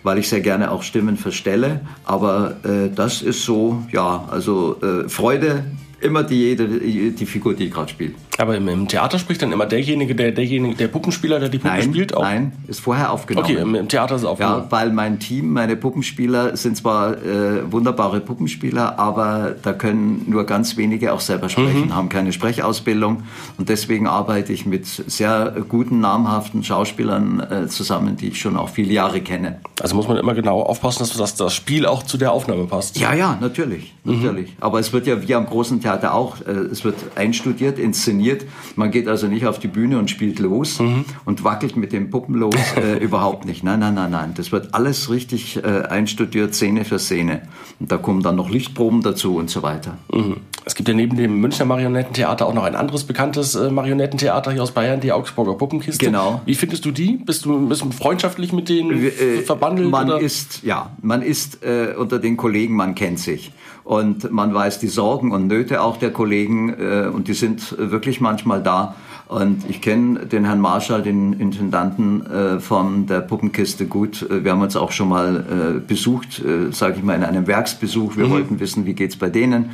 weil 0.03 0.19
ich 0.19 0.29
sehr 0.29 0.41
gerne 0.41 0.71
auch 0.71 0.83
Stimmen 0.83 1.17
verstelle. 1.17 1.81
Aber 2.05 2.57
äh, 2.65 2.91
das 2.95 3.23
ist 3.23 3.45
so, 3.45 3.85
ja, 3.93 4.29
also 4.31 4.77
äh, 4.83 5.09
Freude 5.09 5.65
immer 6.01 6.25
die, 6.25 6.57
die, 6.57 7.13
die 7.13 7.27
Figur, 7.27 7.55
die 7.55 7.67
ich 7.67 7.73
gerade 7.73 7.89
spiele. 7.89 8.13
Aber 8.39 8.57
im, 8.57 8.67
im, 8.67 8.89
Theater 8.89 9.19
spricht 9.19 9.43
dann 9.43 9.53
immer 9.53 9.67
derjenige, 9.67 10.15
der, 10.15 10.33
derjenige, 10.33 10.75
der 10.75 10.89
Puppenspieler, 10.89 11.39
der 11.39 11.51
die 11.51 11.59
Puppe 11.59 11.75
nein, 11.75 11.83
spielt? 11.83 12.17
Auch? 12.17 12.23
Nein, 12.23 12.53
ist 12.67 12.81
vorher 12.81 13.13
aufgenommen. 13.13 13.45
Okay, 13.45 13.61
im, 13.61 13.75
im 13.75 13.89
Theater 13.89 14.15
ist 14.15 14.23
es 14.23 14.27
aufgenommen. 14.27 14.65
Ja, 14.65 14.73
weil 14.73 14.91
mein 14.91 15.19
Team, 15.19 15.53
meine 15.53 15.77
Puppenspieler 15.77 16.57
sind 16.57 16.77
zwar 16.77 17.23
äh, 17.23 17.71
wunderbare 17.71 18.21
Puppenspieler, 18.21 18.99
aber 18.99 19.55
da 19.63 19.75
können 19.75 20.25
nur 20.29 20.45
ganz 20.45 20.77
wenige 20.79 21.13
auch 21.13 21.21
selber 21.21 21.51
sprechen, 21.51 21.87
mhm. 21.87 21.95
haben 21.95 22.09
keine 22.09 22.33
Sprechausbildung 22.33 23.25
und 23.59 23.69
deswegen 23.69 24.07
arbeite 24.07 24.53
ich 24.53 24.65
mit 24.65 24.87
sehr 24.87 25.55
guten, 25.69 26.01
namhaften 26.01 26.65
Schauspielern 26.65 27.41
äh, 27.41 27.67
zusammen, 27.69 28.17
die 28.17 28.29
ich 28.29 28.41
schon 28.41 28.57
auch 28.57 28.71
viele 28.71 28.93
Jahre 28.93 29.21
kenne. 29.21 29.61
Also 29.81 29.95
muss 29.95 30.09
man 30.09 30.17
immer 30.17 30.35
genau 30.35 30.63
aufpassen, 30.63 31.01
dass 31.01 31.15
das, 31.17 31.35
das 31.35 31.55
Spiel 31.55 31.85
auch 31.85 32.03
zu 32.03 32.17
der 32.17 32.33
Aufnahme 32.33 32.65
passt. 32.65 32.99
Ja, 32.99 33.13
ja, 33.13 33.37
natürlich, 33.41 33.95
mhm. 34.05 34.23
natürlich. 34.23 34.57
Aber 34.61 34.81
es 34.81 34.93
wird 34.93 35.07
ja 35.07 35.21
wie 35.27 35.35
am 35.35 35.45
großen 35.45 35.83
Theater 35.83 36.15
auch, 36.15 36.41
äh, 36.41 36.51
es 36.51 36.83
wird 36.83 36.97
einstudiert, 37.15 37.79
inszeniert 37.79 38.22
funktioniert. 38.23 38.47
Man 38.77 38.91
geht 38.91 39.09
also 39.09 39.27
nicht 39.27 39.47
auf 39.47 39.59
die 39.59 39.69
Bühne 39.69 39.99
und 39.99 40.11
spielt 40.11 40.39
los 40.39 40.81
mhm. 40.81 41.05
und 41.25 41.45
wackelt 41.45 41.77
mit 41.77 41.93
den 41.93 42.11
Puppen 42.11 42.35
los. 42.35 42.55
Äh, 42.83 42.97
überhaupt 42.99 43.45
nicht. 43.45 43.63
Nein, 43.63 43.81
nein, 43.81 43.95
nein, 43.95 44.11
nein. 44.11 44.33
Das 44.35 44.51
wird 44.51 44.75
alles 44.75 45.11
richtig 45.11 45.63
äh, 45.63 45.83
einstudiert, 45.83 46.55
Szene 46.55 46.85
für 46.85 46.99
Szene. 46.99 47.43
Und 47.79 47.93
da 47.93 47.99
kommen 47.99 48.23
dann 48.23 48.35
noch 48.35 48.49
Lichtproben 48.49 49.03
dazu 49.03 49.37
und 49.37 49.51
so 49.51 49.63
weiter. 49.63 49.99
Mhm. 50.13 50.39
Es 50.65 50.75
gibt 50.75 50.89
ja 50.89 50.95
neben 50.95 51.17
dem 51.17 51.39
Münchner 51.41 51.67
Marionettentheater 51.67 52.47
auch 52.47 52.55
noch 52.55 52.65
ein 52.65 52.75
anderes 52.75 53.05
bekanntes 53.05 53.55
äh, 53.55 53.71
Marionettentheater 53.71 54.53
hier 54.53 54.63
aus 54.63 54.73
Bayern, 54.73 55.01
die 55.01 55.13
Augsburger 55.13 55.55
Puppenkiste. 55.55 56.07
Genau. 56.07 56.41
Wie 56.47 56.55
findest 56.55 56.85
du 56.85 56.93
die? 56.93 57.19
Bist 57.19 57.45
du, 57.45 57.69
bist 57.69 57.83
du 57.83 57.91
freundschaftlich 57.91 58.53
mit 58.53 58.69
denen 58.69 59.05
äh, 59.05 59.43
verbandelt? 59.43 59.91
Man 59.91 60.09
oder? 60.09 60.21
ist, 60.21 60.63
ja, 60.63 60.91
man 61.03 61.23
ist 61.23 61.63
äh, 61.63 61.95
unter 61.97 62.19
den 62.19 62.37
Kollegen, 62.37 62.75
man 62.75 62.95
kennt 62.95 63.19
sich. 63.19 63.53
Und 63.85 64.31
man 64.31 64.55
weiß 64.55 64.79
die 64.79 64.89
Sorgen 64.89 65.33
und 65.33 65.49
Nöte 65.49 65.83
auch 65.83 65.97
der 65.97 66.13
Kollegen 66.13 66.71
äh, 66.71 67.11
und 67.13 67.29
die 67.29 67.35
sind 67.35 67.77
wirklich 67.79 68.21
manchmal 68.21 68.63
da. 68.63 68.95
Und 69.33 69.65
ich 69.69 69.81
kenne 69.81 70.27
den 70.27 70.45
Herrn 70.45 70.61
Marschall, 70.61 71.03
den 71.03 71.33
Intendanten 71.33 72.27
äh, 72.27 72.61
von 72.61 73.07
der 73.07 73.21
Puppenkiste 73.23 73.87
gut. 73.87 74.23
Äh, 74.23 74.45
wir 74.45 74.53
haben 74.53 74.61
uns 74.61 74.77
auch 74.77 74.93
schon 74.93 75.09
mal 75.09 75.79
äh, 75.79 75.81
besucht, 75.81 76.41
äh, 76.41 76.71
sage 76.71 76.97
ich 76.99 77.03
mal, 77.03 77.15
in 77.15 77.25
einem 77.25 77.47
Werksbesuch. 77.47 78.17
Wir 78.17 78.27
mhm. 78.27 78.31
wollten 78.31 78.61
wissen, 78.61 78.85
wie 78.85 78.93
geht's 78.93 79.17
bei 79.17 79.31
denen. 79.31 79.71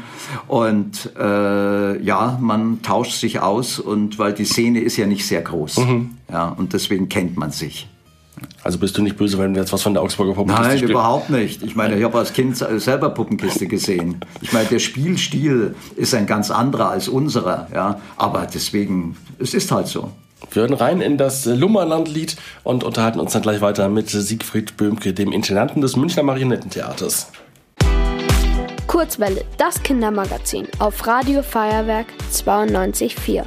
Und 0.47 1.11
äh, 1.19 2.01
ja, 2.01 2.39
man 2.41 2.83
tauscht 2.83 3.19
sich 3.19 3.41
aus 3.41 3.81
und 3.81 4.21
weil 4.21 4.33
die 4.33 4.45
Szene 4.45 4.81
ist 4.81 4.97
ja 4.97 5.07
nicht 5.07 5.27
sehr 5.27 5.43
groß. 5.43 5.79
Mhm. 5.79 6.11
Ja, 6.31 6.51
und 6.51 6.73
deswegen 6.73 7.09
kennt 7.09 7.37
man 7.37 7.51
sich. 7.51 7.89
Also 8.69 8.81
bist 8.81 8.99
du 8.99 9.03
nicht 9.03 9.17
böse, 9.17 9.39
wenn 9.39 9.55
wir 9.55 9.63
jetzt 9.63 9.73
was 9.73 9.81
von 9.81 9.95
der 9.95 10.03
Augsburger 10.03 10.35
Puppenkiste 10.35 10.69
Nein, 10.69 10.77
spielen? 10.77 10.91
überhaupt 10.91 11.31
nicht. 11.31 11.63
Ich 11.63 11.75
meine, 11.75 11.97
ich 11.97 12.05
habe 12.05 12.19
als 12.19 12.35
Kind 12.35 12.55
selber 12.55 13.09
Puppenkiste 13.09 13.67
gesehen. 13.67 14.21
Ich 14.43 14.53
meine, 14.53 14.69
der 14.69 14.79
Spielstil 14.79 15.75
ist 15.97 16.13
ein 16.13 16.27
ganz 16.27 16.51
anderer 16.51 16.91
als 16.91 17.09
unserer. 17.09 17.67
Ja? 17.73 17.99
Aber 18.19 18.47
deswegen, 18.53 19.17
es 19.39 19.55
ist 19.55 19.73
halt 19.73 19.87
so. 19.87 20.11
Wir 20.51 20.61
hören 20.61 20.75
rein 20.75 21.01
in 21.01 21.17
das 21.17 21.47
Lummerlandlied 21.47 22.37
und 22.63 22.85
unterhalten 22.85 23.21
uns 23.21 23.33
dann 23.33 23.41
gleich 23.41 23.63
weiter 23.63 23.89
mit 23.89 24.11
Siegfried 24.11 24.77
Böhmke, 24.77 25.15
dem 25.15 25.33
Intendanten 25.33 25.81
des 25.81 25.97
Münchner 25.97 26.25
Marionettentheaters. 26.25 27.33
Kurzwelle, 28.87 29.47
das 29.57 29.83
Kindermagazin 29.83 30.69
auf 30.79 31.07
Radio 31.07 31.43
Feuerwerk 31.43 32.09
92.4. 32.31 33.47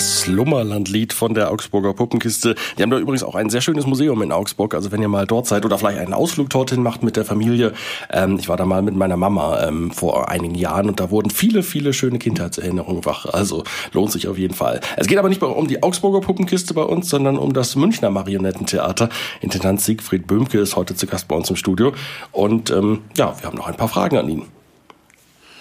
Lummerlandlied 0.00 1.12
von 1.12 1.34
der 1.34 1.50
Augsburger 1.50 1.92
Puppenkiste. 1.92 2.54
Die 2.78 2.82
haben 2.82 2.90
da 2.90 2.98
übrigens 2.98 3.22
auch 3.22 3.34
ein 3.34 3.50
sehr 3.50 3.60
schönes 3.60 3.86
Museum 3.86 4.22
in 4.22 4.32
Augsburg. 4.32 4.74
Also 4.74 4.92
wenn 4.92 5.02
ihr 5.02 5.08
mal 5.08 5.26
dort 5.26 5.46
seid 5.46 5.64
oder 5.66 5.76
vielleicht 5.76 5.98
einen 5.98 6.14
Ausflug 6.14 6.48
dorthin 6.48 6.82
macht 6.82 7.02
mit 7.02 7.16
der 7.16 7.26
Familie. 7.26 7.74
Ähm, 8.10 8.38
ich 8.38 8.48
war 8.48 8.56
da 8.56 8.64
mal 8.64 8.80
mit 8.80 8.96
meiner 8.96 9.18
Mama 9.18 9.62
ähm, 9.62 9.90
vor 9.90 10.30
einigen 10.30 10.54
Jahren 10.54 10.88
und 10.88 11.00
da 11.00 11.10
wurden 11.10 11.30
viele, 11.30 11.62
viele 11.62 11.92
schöne 11.92 12.18
Kindheitserinnerungen 12.18 13.04
wach. 13.04 13.26
Also 13.26 13.64
lohnt 13.92 14.10
sich 14.10 14.26
auf 14.28 14.38
jeden 14.38 14.54
Fall. 14.54 14.80
Es 14.96 15.06
geht 15.06 15.18
aber 15.18 15.28
nicht 15.28 15.42
um 15.42 15.68
die 15.68 15.82
Augsburger 15.82 16.20
Puppenkiste 16.20 16.72
bei 16.72 16.82
uns, 16.82 17.10
sondern 17.10 17.36
um 17.36 17.52
das 17.52 17.76
Münchner 17.76 18.10
Marionettentheater. 18.10 19.10
Intendant 19.40 19.80
Siegfried 19.80 20.26
Böhmke 20.26 20.58
ist 20.60 20.76
heute 20.76 20.94
zu 20.94 21.06
Gast 21.06 21.28
bei 21.28 21.36
uns 21.36 21.50
im 21.50 21.56
Studio. 21.56 21.92
Und 22.32 22.70
ähm, 22.70 23.00
ja, 23.16 23.34
wir 23.38 23.46
haben 23.46 23.56
noch 23.56 23.68
ein 23.68 23.76
paar 23.76 23.88
Fragen 23.88 24.16
an 24.16 24.28
ihn. 24.28 24.44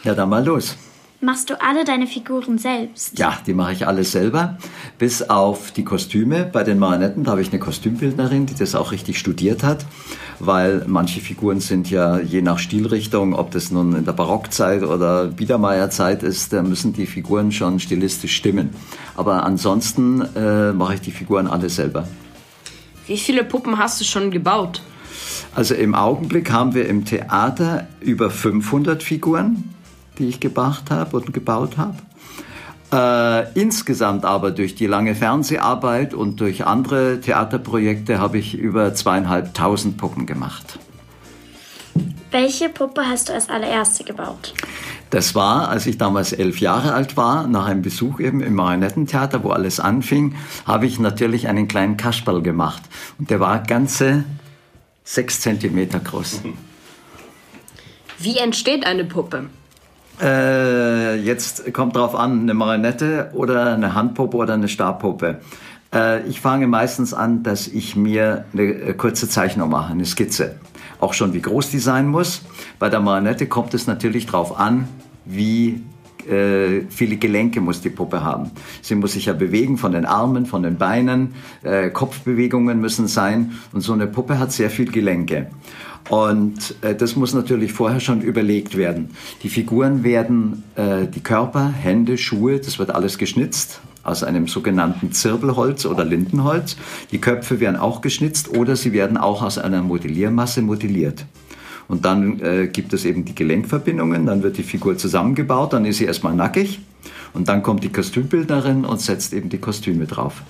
Ja, 0.03 0.15
dann 0.15 0.29
mal 0.29 0.45
los. 0.45 0.77
Machst 1.21 1.49
du 1.49 1.61
alle 1.61 1.83
deine 1.83 2.07
Figuren 2.07 2.57
selbst? 2.57 3.19
Ja, 3.19 3.37
die 3.45 3.53
mache 3.53 3.73
ich 3.73 3.85
alle 3.85 4.05
selber, 4.05 4.57
bis 4.97 5.21
auf 5.21 5.71
die 5.71 5.83
Kostüme. 5.83 6.45
Bei 6.45 6.63
den 6.63 6.79
Marionetten, 6.79 7.25
da 7.25 7.31
habe 7.31 7.41
ich 7.41 7.49
eine 7.49 7.59
Kostümbildnerin, 7.59 8.45
die 8.45 8.55
das 8.55 8.73
auch 8.73 8.93
richtig 8.93 9.19
studiert 9.19 9.61
hat, 9.61 9.85
weil 10.39 10.85
manche 10.87 11.19
Figuren 11.19 11.59
sind 11.59 11.89
ja 11.89 12.19
je 12.19 12.41
nach 12.41 12.57
Stilrichtung, 12.57 13.33
ob 13.33 13.51
das 13.51 13.69
nun 13.69 13.97
in 13.97 14.05
der 14.05 14.13
Barockzeit 14.13 14.81
oder 14.83 15.27
Biedermeierzeit 15.27 16.23
ist, 16.23 16.53
da 16.53 16.63
müssen 16.63 16.93
die 16.93 17.05
Figuren 17.05 17.51
schon 17.51 17.81
stilistisch 17.81 18.37
stimmen. 18.37 18.69
Aber 19.17 19.43
ansonsten 19.43 20.21
äh, 20.37 20.71
mache 20.71 20.93
ich 20.93 21.01
die 21.01 21.11
Figuren 21.11 21.47
alle 21.47 21.69
selber. 21.69 22.07
Wie 23.07 23.17
viele 23.17 23.43
Puppen 23.43 23.77
hast 23.77 23.99
du 23.99 24.05
schon 24.05 24.31
gebaut? 24.31 24.81
Also 25.53 25.75
im 25.75 25.95
Augenblick 25.95 26.49
haben 26.49 26.73
wir 26.73 26.87
im 26.87 27.03
Theater 27.03 27.89
über 27.99 28.29
500 28.29 29.03
Figuren 29.03 29.65
die 30.19 30.27
ich 30.27 30.39
gemacht 30.39 30.91
habe 30.91 31.17
und 31.17 31.33
gebaut 31.33 31.77
habe. 31.77 31.95
Äh, 32.91 33.59
insgesamt 33.59 34.25
aber 34.25 34.51
durch 34.51 34.75
die 34.75 34.87
lange 34.87 35.15
Fernseharbeit 35.15 36.13
und 36.13 36.39
durch 36.39 36.65
andere 36.65 37.21
Theaterprojekte 37.21 38.19
habe 38.19 38.39
ich 38.39 38.55
über 38.55 38.93
zweieinhalbtausend 38.93 39.97
Puppen 39.97 40.25
gemacht. 40.25 40.79
Welche 42.31 42.69
Puppe 42.69 43.01
hast 43.07 43.29
du 43.29 43.33
als 43.33 43.49
allererste 43.49 44.03
gebaut? 44.03 44.53
Das 45.09 45.33
war, 45.33 45.69
als 45.69 45.87
ich 45.87 45.97
damals 45.97 46.33
elf 46.33 46.59
Jahre 46.59 46.93
alt 46.93 47.17
war, 47.17 47.47
nach 47.47 47.65
einem 47.65 47.81
Besuch 47.81 48.19
eben 48.19 48.41
im 48.41 48.53
Marionettentheater, 48.53 49.43
wo 49.43 49.49
alles 49.49 49.79
anfing, 49.79 50.35
habe 50.65 50.85
ich 50.85 50.99
natürlich 50.99 51.47
einen 51.47 51.67
kleinen 51.67 51.97
Kasperl 51.97 52.43
gemacht. 52.43 52.83
Und 53.17 53.31
der 53.31 53.39
war 53.39 53.63
ganze 53.63 54.25
sechs 55.03 55.41
Zentimeter 55.41 55.99
groß. 55.99 56.41
Wie 58.19 58.37
entsteht 58.37 58.85
eine 58.85 59.05
Puppe? 59.05 59.49
Äh, 60.21 61.15
jetzt 61.21 61.73
kommt 61.73 61.95
drauf 61.95 62.15
an, 62.15 62.41
eine 62.41 62.53
Marionette 62.53 63.31
oder 63.33 63.73
eine 63.73 63.93
Handpuppe 63.93 64.35
oder 64.35 64.53
eine 64.53 64.67
Stabpuppe. 64.67 65.39
Äh, 65.93 66.27
ich 66.27 66.41
fange 66.41 66.67
meistens 66.67 67.13
an, 67.13 67.43
dass 67.43 67.67
ich 67.67 67.95
mir 67.95 68.45
eine 68.53 68.63
äh, 68.63 68.93
kurze 68.93 69.29
Zeichnung 69.29 69.69
mache, 69.69 69.93
eine 69.93 70.05
Skizze. 70.05 70.55
Auch 70.99 71.13
schon, 71.13 71.33
wie 71.33 71.41
groß 71.41 71.71
die 71.71 71.79
sein 71.79 72.07
muss. 72.07 72.41
Bei 72.79 72.89
der 72.89 72.99
Marionette 72.99 73.47
kommt 73.47 73.73
es 73.73 73.87
natürlich 73.87 74.25
drauf 74.25 74.59
an, 74.59 74.89
wie 75.23 75.81
äh, 76.27 76.81
viele 76.89 77.15
Gelenke 77.15 77.61
muss 77.61 77.81
die 77.81 77.89
Puppe 77.89 78.23
haben. 78.23 78.51
Sie 78.81 78.95
muss 78.95 79.13
sich 79.13 79.27
ja 79.27 79.33
bewegen 79.33 79.77
von 79.77 79.93
den 79.93 80.05
Armen, 80.05 80.45
von 80.45 80.63
den 80.63 80.77
Beinen, 80.77 81.33
äh, 81.63 81.89
Kopfbewegungen 81.89 82.79
müssen 82.81 83.07
sein 83.07 83.53
und 83.71 83.81
so 83.81 83.93
eine 83.93 84.07
Puppe 84.07 84.37
hat 84.37 84.51
sehr 84.51 84.69
viel 84.69 84.91
Gelenke. 84.91 85.47
Und 86.09 86.75
äh, 86.81 86.95
das 86.95 87.15
muss 87.15 87.33
natürlich 87.33 87.73
vorher 87.73 87.99
schon 87.99 88.21
überlegt 88.21 88.77
werden. 88.77 89.11
Die 89.43 89.49
Figuren 89.49 90.03
werden, 90.03 90.63
äh, 90.75 91.05
die 91.07 91.21
Körper, 91.21 91.69
Hände, 91.69 92.17
Schuhe, 92.17 92.59
das 92.59 92.79
wird 92.79 92.91
alles 92.91 93.17
geschnitzt 93.17 93.81
aus 94.03 94.23
einem 94.23 94.47
sogenannten 94.47 95.11
Zirbelholz 95.11 95.85
oder 95.85 96.05
Lindenholz. 96.05 96.77
Die 97.11 97.19
Köpfe 97.19 97.59
werden 97.59 97.75
auch 97.75 98.01
geschnitzt 98.01 98.49
oder 98.49 98.75
sie 98.75 98.93
werden 98.93 99.17
auch 99.17 99.43
aus 99.43 99.57
einer 99.57 99.83
Modelliermasse 99.83 100.61
modelliert. 100.61 101.25
Und 101.87 102.05
dann 102.05 102.39
äh, 102.39 102.67
gibt 102.67 102.93
es 102.93 103.03
eben 103.03 103.25
die 103.25 103.35
Gelenkverbindungen, 103.35 104.25
dann 104.25 104.43
wird 104.43 104.57
die 104.57 104.63
Figur 104.63 104.97
zusammengebaut, 104.97 105.73
dann 105.73 105.85
ist 105.85 105.97
sie 105.97 106.05
erstmal 106.05 106.35
nackig 106.35 106.79
und 107.33 107.49
dann 107.49 107.63
kommt 107.63 107.83
die 107.83 107.91
Kostümbildnerin 107.91 108.85
und 108.85 109.01
setzt 109.01 109.33
eben 109.33 109.49
die 109.49 109.57
Kostüme 109.57 110.05
drauf. 110.05 110.43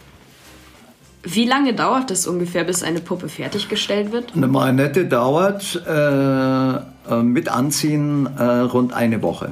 Wie 1.23 1.45
lange 1.45 1.73
dauert 1.73 2.11
es 2.11 2.27
ungefähr, 2.27 2.63
bis 2.63 2.81
eine 2.81 3.01
Puppe 3.01 3.27
fertiggestellt 3.27 4.11
wird? 4.11 4.35
Eine 4.35 4.47
Marionette 4.47 5.05
dauert 5.05 5.81
äh, 5.85 6.75
äh, 6.75 7.23
mit 7.23 7.49
Anziehen 7.49 8.27
äh, 8.37 8.43
rund 8.43 8.93
eine 8.93 9.21
Woche. 9.21 9.51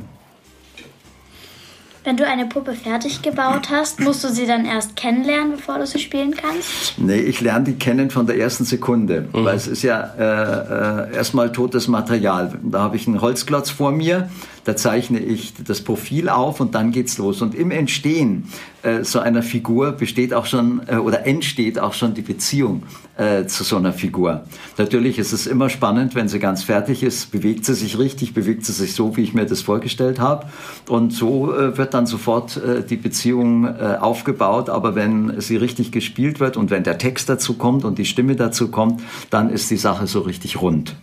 Wenn 2.07 2.15
du 2.15 2.25
eine 2.25 2.45
Puppe 2.45 2.71
fertig 2.71 3.21
gebaut 3.21 3.69
hast, 3.69 4.00
musst 4.00 4.24
du 4.24 4.29
sie 4.29 4.47
dann 4.47 4.63
erst 4.63 4.95
kennenlernen, 4.95 5.57
bevor 5.57 5.77
du 5.77 5.86
sie 5.86 6.00
spielen 6.00 6.33
kannst? 6.33 6.97
Nee, 6.97 7.19
ich 7.19 7.41
lerne 7.41 7.65
die 7.65 7.74
kennen 7.74 8.12
von 8.12 8.25
der 8.25 8.38
ersten 8.38 8.63
Sekunde, 8.63 9.27
mhm. 9.33 9.43
weil 9.43 9.57
es 9.57 9.67
ist 9.67 9.83
ja 9.83 10.13
äh, 10.17 11.09
äh, 11.12 11.15
erstmal 11.17 11.51
totes 11.51 11.89
Material. 11.89 12.57
Da 12.63 12.79
habe 12.79 12.95
ich 12.95 13.07
einen 13.07 13.19
Holzklotz 13.19 13.71
vor 13.71 13.91
mir, 13.91 14.29
da 14.67 14.75
zeichne 14.75 15.19
ich 15.19 15.53
das 15.65 15.79
Profil 15.79 16.27
auf 16.27 16.59
und 16.59 16.75
dann 16.75 16.91
geht's 16.91 17.17
los. 17.17 17.41
Und 17.41 17.55
im 17.55 17.71
Entstehen 17.71 18.50
äh, 18.83 19.05
so 19.05 19.19
einer 19.19 19.41
Figur 19.41 19.93
besteht 19.93 20.33
auch 20.33 20.45
schon 20.45 20.81
äh, 20.88 20.97
oder 20.97 21.25
entsteht 21.25 21.79
auch 21.79 21.93
schon 21.93 22.15
die 22.15 22.21
Beziehung 22.21 22.83
äh, 23.15 23.45
zu 23.45 23.63
so 23.63 23.77
einer 23.77 23.93
Figur. 23.93 24.43
Natürlich 24.77 25.19
ist 25.19 25.31
es 25.31 25.47
immer 25.47 25.69
spannend, 25.69 26.15
wenn 26.15 26.27
sie 26.27 26.39
ganz 26.39 26.63
fertig 26.63 27.01
ist, 27.01 27.31
bewegt 27.31 27.63
sie 27.63 27.75
sich 27.75 27.97
richtig, 27.97 28.33
bewegt 28.33 28.65
sie 28.65 28.74
sich 28.74 28.93
so, 28.93 29.15
wie 29.15 29.21
ich 29.21 29.33
mir 29.33 29.45
das 29.45 29.62
vorgestellt 29.62 30.19
habe. 30.19 30.47
Und 30.89 31.13
so 31.13 31.55
äh, 31.55 31.77
wird 31.77 31.93
dann 31.93 32.05
sofort 32.05 32.57
äh, 32.57 32.83
die 32.83 32.97
Beziehung 32.97 33.63
äh, 33.63 33.95
aufgebaut. 34.01 34.69
Aber 34.69 34.95
wenn 34.95 35.39
sie 35.39 35.55
richtig 35.55 35.93
gespielt 35.93 36.41
wird 36.41 36.57
und 36.57 36.71
wenn 36.71 36.83
der 36.83 36.97
Text 36.97 37.29
dazu 37.29 37.53
kommt 37.53 37.86
und 37.86 37.97
die 37.97 38.05
Stimme 38.05 38.36
dazu 38.36 38.67
kommt, 38.67 39.01
dann 39.29 39.50
ist 39.50 39.71
die 39.71 39.77
Sache 39.77 40.07
so 40.07 40.19
richtig 40.19 40.62
rund. 40.62 40.93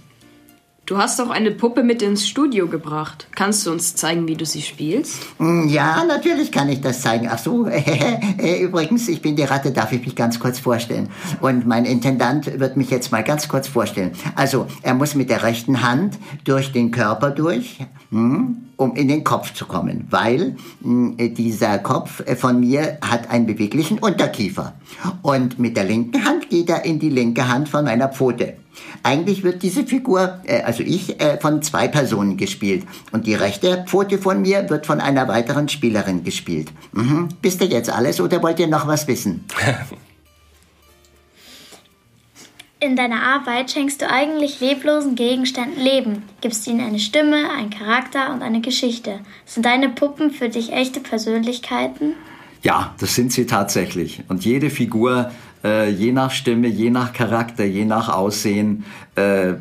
Du 0.86 0.98
hast 0.98 1.18
doch 1.18 1.30
eine 1.30 1.50
Puppe 1.50 1.82
mit 1.82 2.02
ins 2.02 2.28
Studio 2.28 2.68
gebracht. 2.68 3.26
Kannst 3.34 3.66
du 3.66 3.70
uns 3.70 3.96
zeigen, 3.96 4.28
wie 4.28 4.36
du 4.36 4.44
sie 4.44 4.60
spielst? 4.60 5.16
Mm, 5.38 5.66
ja, 5.68 6.04
natürlich 6.04 6.52
kann 6.52 6.68
ich 6.68 6.82
das 6.82 7.00
zeigen. 7.00 7.26
Ach 7.30 7.38
so, 7.38 7.66
äh, 7.68 8.60
übrigens, 8.60 9.08
ich 9.08 9.22
bin 9.22 9.34
die 9.34 9.44
Ratte, 9.44 9.70
darf 9.70 9.92
ich 9.92 10.04
mich 10.04 10.14
ganz 10.14 10.38
kurz 10.38 10.58
vorstellen. 10.58 11.08
Und 11.40 11.66
mein 11.66 11.86
Intendant 11.86 12.60
wird 12.60 12.76
mich 12.76 12.90
jetzt 12.90 13.12
mal 13.12 13.24
ganz 13.24 13.48
kurz 13.48 13.66
vorstellen. 13.66 14.12
Also, 14.34 14.66
er 14.82 14.92
muss 14.92 15.14
mit 15.14 15.30
der 15.30 15.42
rechten 15.42 15.80
Hand 15.80 16.18
durch 16.44 16.70
den 16.72 16.90
Körper 16.90 17.30
durch. 17.30 17.78
Hm? 18.10 18.58
um 18.76 18.96
in 18.96 19.06
den 19.06 19.22
Kopf 19.22 19.54
zu 19.54 19.66
kommen, 19.66 20.08
weil 20.10 20.56
mh, 20.80 21.28
dieser 21.28 21.78
Kopf 21.78 22.24
von 22.36 22.58
mir 22.58 22.98
hat 23.00 23.30
einen 23.30 23.46
beweglichen 23.46 24.00
Unterkiefer. 24.00 24.74
Und 25.22 25.60
mit 25.60 25.76
der 25.76 25.84
linken 25.84 26.24
Hand 26.24 26.50
geht 26.50 26.68
er 26.70 26.84
in 26.84 26.98
die 26.98 27.08
linke 27.08 27.46
Hand 27.46 27.68
von 27.68 27.84
meiner 27.84 28.08
Pfote. 28.08 28.54
Eigentlich 29.02 29.42
wird 29.42 29.62
diese 29.62 29.84
Figur, 29.84 30.40
äh, 30.44 30.62
also 30.62 30.82
ich, 30.82 31.20
äh, 31.20 31.38
von 31.40 31.62
zwei 31.62 31.88
Personen 31.88 32.36
gespielt. 32.36 32.84
Und 33.12 33.26
die 33.26 33.34
rechte 33.34 33.84
Pfote 33.86 34.18
von 34.18 34.42
mir 34.42 34.68
wird 34.70 34.86
von 34.86 35.00
einer 35.00 35.28
weiteren 35.28 35.68
Spielerin 35.68 36.24
gespielt. 36.24 36.72
Mhm. 36.92 37.28
Wisst 37.42 37.60
ihr 37.60 37.68
jetzt 37.68 37.90
alles 37.90 38.20
oder 38.20 38.42
wollt 38.42 38.58
ihr 38.58 38.68
noch 38.68 38.86
was 38.86 39.06
wissen? 39.06 39.44
In 42.80 42.96
deiner 42.96 43.22
Arbeit 43.22 43.70
schenkst 43.70 44.02
du 44.02 44.10
eigentlich 44.10 44.60
leblosen 44.60 45.14
Gegenständen 45.14 45.82
Leben, 45.82 46.22
gibst 46.42 46.66
ihnen 46.66 46.86
eine 46.86 46.98
Stimme, 46.98 47.48
einen 47.50 47.70
Charakter 47.70 48.30
und 48.30 48.42
eine 48.42 48.60
Geschichte. 48.60 49.20
Sind 49.46 49.64
deine 49.64 49.88
Puppen 49.88 50.30
für 50.30 50.50
dich 50.50 50.70
echte 50.70 51.00
Persönlichkeiten? 51.00 52.12
Ja, 52.62 52.94
das 52.98 53.14
sind 53.14 53.32
sie 53.32 53.46
tatsächlich. 53.46 54.22
Und 54.28 54.44
jede 54.44 54.68
Figur 54.68 55.30
äh, 55.64 55.90
je 55.90 56.12
nach 56.12 56.30
Stimme, 56.30 56.68
je 56.68 56.90
nach 56.90 57.12
Charakter, 57.12 57.64
je 57.64 57.84
nach 57.84 58.08
Aussehen, 58.08 58.84
äh, 59.16 59.50
äh, 59.50 59.54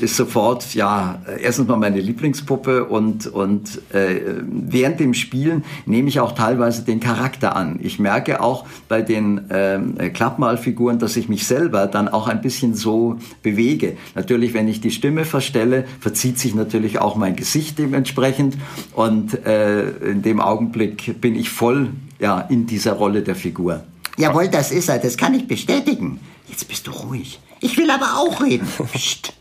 ist 0.00 0.16
sofort, 0.16 0.74
ja, 0.74 1.22
erstens 1.40 1.68
mal 1.68 1.76
meine 1.76 2.00
Lieblingspuppe 2.00 2.84
und, 2.84 3.26
und 3.28 3.80
äh, 3.92 4.20
während 4.48 5.00
dem 5.00 5.14
Spielen 5.14 5.64
nehme 5.86 6.08
ich 6.08 6.20
auch 6.20 6.32
teilweise 6.32 6.82
den 6.82 7.00
Charakter 7.00 7.54
an. 7.56 7.78
Ich 7.82 7.98
merke 7.98 8.40
auch 8.40 8.66
bei 8.88 9.02
den 9.02 9.48
äh, 9.50 10.10
Klappmalfiguren, 10.10 10.98
dass 10.98 11.16
ich 11.16 11.28
mich 11.28 11.46
selber 11.46 11.86
dann 11.86 12.08
auch 12.08 12.28
ein 12.28 12.40
bisschen 12.40 12.74
so 12.74 13.18
bewege. 13.42 13.96
Natürlich, 14.14 14.54
wenn 14.54 14.68
ich 14.68 14.80
die 14.80 14.90
Stimme 14.90 15.24
verstelle, 15.24 15.84
verzieht 16.00 16.38
sich 16.38 16.54
natürlich 16.54 16.98
auch 16.98 17.16
mein 17.16 17.36
Gesicht 17.36 17.78
dementsprechend 17.78 18.56
und 18.92 19.46
äh, 19.46 19.88
in 20.10 20.22
dem 20.22 20.40
Augenblick 20.40 21.20
bin 21.20 21.36
ich 21.36 21.48
voll 21.50 21.90
ja, 22.18 22.40
in 22.40 22.66
dieser 22.66 22.94
Rolle 22.94 23.22
der 23.22 23.34
Figur. 23.34 23.82
Jawohl, 24.16 24.48
das 24.48 24.70
ist 24.70 24.88
er, 24.88 24.98
das 24.98 25.16
kann 25.16 25.34
ich 25.34 25.46
bestätigen. 25.46 26.20
Jetzt 26.48 26.68
bist 26.68 26.86
du 26.86 26.90
ruhig. 26.92 27.38
Ich 27.60 27.76
will 27.76 27.90
aber 27.90 28.18
auch 28.18 28.42
reden. 28.42 28.66
Psst. 28.92 29.32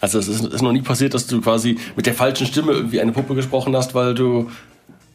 Also 0.00 0.18
es 0.18 0.28
ist, 0.28 0.44
ist 0.44 0.62
noch 0.62 0.72
nie 0.72 0.82
passiert, 0.82 1.14
dass 1.14 1.26
du 1.26 1.40
quasi 1.40 1.78
mit 1.96 2.06
der 2.06 2.14
falschen 2.14 2.46
Stimme 2.46 2.72
irgendwie 2.72 3.00
eine 3.00 3.12
Puppe 3.12 3.34
gesprochen 3.34 3.76
hast, 3.76 3.94
weil 3.94 4.14
du 4.14 4.50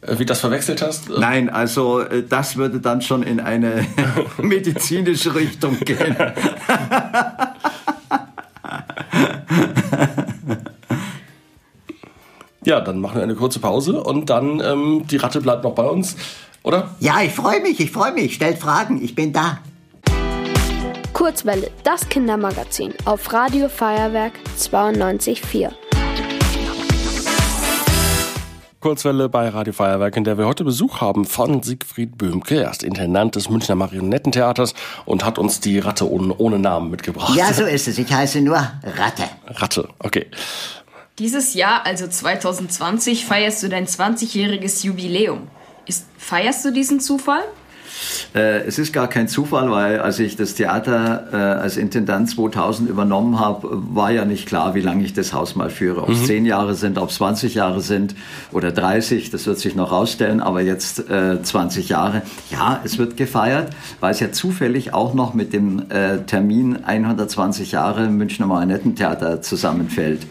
äh, 0.02 0.18
wie 0.18 0.26
das 0.26 0.40
verwechselt 0.40 0.82
hast? 0.82 1.08
Nein, 1.08 1.48
also 1.48 2.00
äh, 2.00 2.22
das 2.28 2.56
würde 2.56 2.80
dann 2.80 3.02
schon 3.02 3.22
in 3.22 3.40
eine 3.40 3.86
medizinische 4.38 5.34
Richtung 5.34 5.78
gehen. 5.80 6.16
ja, 12.64 12.80
dann 12.80 13.00
machen 13.00 13.16
wir 13.16 13.22
eine 13.22 13.34
kurze 13.34 13.58
Pause 13.60 14.02
und 14.02 14.30
dann 14.30 14.60
ähm, 14.60 15.06
die 15.10 15.16
Ratte 15.16 15.40
bleibt 15.40 15.64
noch 15.64 15.74
bei 15.74 15.84
uns 15.84 16.16
oder? 16.66 16.90
Ja, 16.98 17.22
ich 17.22 17.32
freue 17.32 17.60
mich, 17.60 17.78
ich 17.80 17.92
freue 17.92 18.12
mich. 18.12 18.34
Stellt 18.34 18.58
Fragen, 18.58 19.02
ich 19.02 19.14
bin 19.14 19.32
da. 19.32 19.58
Kurzwelle, 21.12 21.70
das 21.84 22.08
Kindermagazin 22.08 22.92
auf 23.04 23.32
Radio 23.32 23.68
Feuerwerk 23.68 24.32
92.4. 24.58 25.70
Kurzwelle 28.80 29.28
bei 29.28 29.48
Radio 29.48 29.72
Feuerwerk, 29.72 30.16
in 30.16 30.24
der 30.24 30.38
wir 30.38 30.46
heute 30.46 30.62
Besuch 30.62 31.00
haben 31.00 31.24
von 31.24 31.62
Siegfried 31.62 32.18
Böhmke. 32.18 32.62
Er 32.62 32.70
ist 32.70 32.82
Intendant 32.82 33.34
des 33.34 33.48
Münchner 33.48 33.74
Marionettentheaters 33.74 34.74
und 35.06 35.24
hat 35.24 35.38
uns 35.38 35.60
die 35.60 35.78
Ratte 35.78 36.08
ohne, 36.10 36.36
ohne 36.36 36.58
Namen 36.58 36.90
mitgebracht. 36.90 37.34
Ja, 37.34 37.52
so 37.52 37.64
ist 37.64 37.88
es. 37.88 37.98
Ich 37.98 38.12
heiße 38.12 38.40
nur 38.42 38.56
Ratte. 38.56 39.24
Ratte, 39.46 39.88
okay. 40.00 40.26
Dieses 41.18 41.54
Jahr, 41.54 41.86
also 41.86 42.06
2020, 42.06 43.24
feierst 43.24 43.62
du 43.62 43.68
dein 43.68 43.86
20-jähriges 43.86 44.84
Jubiläum. 44.84 45.48
Ist, 45.86 46.06
feierst 46.18 46.64
du 46.64 46.72
diesen 46.72 47.00
Zufall? 47.00 47.42
Äh, 48.34 48.66
es 48.66 48.78
ist 48.78 48.92
gar 48.92 49.08
kein 49.08 49.28
Zufall, 49.28 49.70
weil 49.70 50.00
als 50.00 50.18
ich 50.18 50.36
das 50.36 50.54
Theater 50.54 51.28
äh, 51.32 51.36
als 51.36 51.76
Intendant 51.76 52.28
2000 52.28 52.88
übernommen 52.88 53.40
habe, 53.40 53.68
war 53.70 54.10
ja 54.10 54.24
nicht 54.24 54.46
klar, 54.46 54.74
wie 54.74 54.80
lange 54.80 55.04
ich 55.04 55.14
das 55.14 55.32
Haus 55.32 55.54
mal 55.56 55.70
führe. 55.70 56.02
Ob 56.02 56.10
es 56.10 56.22
mhm. 56.22 56.26
10 56.26 56.46
Jahre 56.46 56.74
sind, 56.74 56.98
ob 56.98 57.10
es 57.10 57.16
20 57.16 57.54
Jahre 57.54 57.80
sind 57.80 58.14
oder 58.52 58.72
30, 58.72 59.30
das 59.30 59.46
wird 59.46 59.58
sich 59.58 59.74
noch 59.74 59.92
rausstellen, 59.92 60.40
aber 60.40 60.60
jetzt 60.60 61.08
äh, 61.08 61.42
20 61.42 61.88
Jahre. 61.88 62.22
Ja, 62.50 62.80
es 62.84 62.98
wird 62.98 63.16
gefeiert, 63.16 63.70
weil 64.00 64.10
es 64.10 64.20
ja 64.20 64.32
zufällig 64.32 64.92
auch 64.92 65.14
noch 65.14 65.34
mit 65.34 65.52
dem 65.52 65.90
äh, 65.90 66.18
Termin 66.26 66.84
120 66.84 67.72
Jahre 67.72 68.08
Münchner 68.08 68.46
Marionettentheater 68.46 69.40
zusammenfällt. 69.42 70.26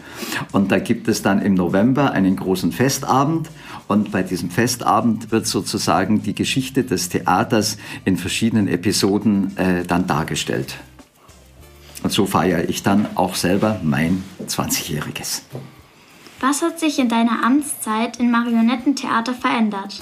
Und 0.52 0.70
da 0.70 0.78
gibt 0.78 1.08
es 1.08 1.22
dann 1.22 1.42
im 1.42 1.54
November 1.54 2.12
einen 2.12 2.36
großen 2.36 2.72
Festabend 2.72 3.48
und 3.88 4.12
bei 4.12 4.22
diesem 4.22 4.50
Festabend 4.50 5.30
wird 5.30 5.46
sozusagen 5.46 6.22
die 6.22 6.34
Geschichte 6.34 6.84
des 6.84 7.08
Theaters 7.08 7.78
in 8.04 8.16
verschiedenen 8.16 8.68
Episoden 8.68 9.56
äh, 9.56 9.84
dann 9.84 10.06
dargestellt. 10.06 10.76
Und 12.02 12.12
so 12.12 12.26
feiere 12.26 12.68
ich 12.68 12.82
dann 12.82 13.06
auch 13.16 13.34
selber 13.34 13.80
mein 13.82 14.22
20-jähriges. 14.46 15.42
Was 16.40 16.60
hat 16.60 16.78
sich 16.78 16.98
in 16.98 17.08
deiner 17.08 17.42
Amtszeit 17.42 18.20
im 18.20 18.30
Marionettentheater 18.30 19.32
verändert? 19.32 20.00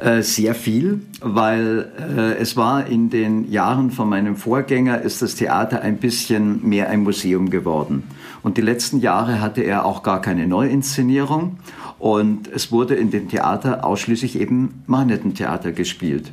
Äh, 0.00 0.22
sehr 0.22 0.54
viel, 0.54 1.02
weil 1.20 1.92
äh, 1.98 2.40
es 2.40 2.56
war 2.56 2.86
in 2.86 3.10
den 3.10 3.50
Jahren 3.50 3.90
von 3.90 4.08
meinem 4.08 4.36
Vorgänger, 4.36 5.02
ist 5.02 5.20
das 5.20 5.34
Theater 5.34 5.82
ein 5.82 5.98
bisschen 5.98 6.66
mehr 6.66 6.88
ein 6.88 7.02
Museum 7.02 7.50
geworden. 7.50 8.04
Und 8.46 8.58
die 8.58 8.62
letzten 8.62 9.00
Jahre 9.00 9.40
hatte 9.40 9.62
er 9.62 9.84
auch 9.84 10.04
gar 10.04 10.20
keine 10.20 10.46
Neuinszenierung. 10.46 11.56
Und 11.98 12.46
es 12.46 12.70
wurde 12.70 12.94
in 12.94 13.10
dem 13.10 13.28
Theater 13.28 13.84
ausschließlich 13.84 14.38
eben 14.38 14.84
Marionettentheater 14.86 15.72
gespielt. 15.72 16.30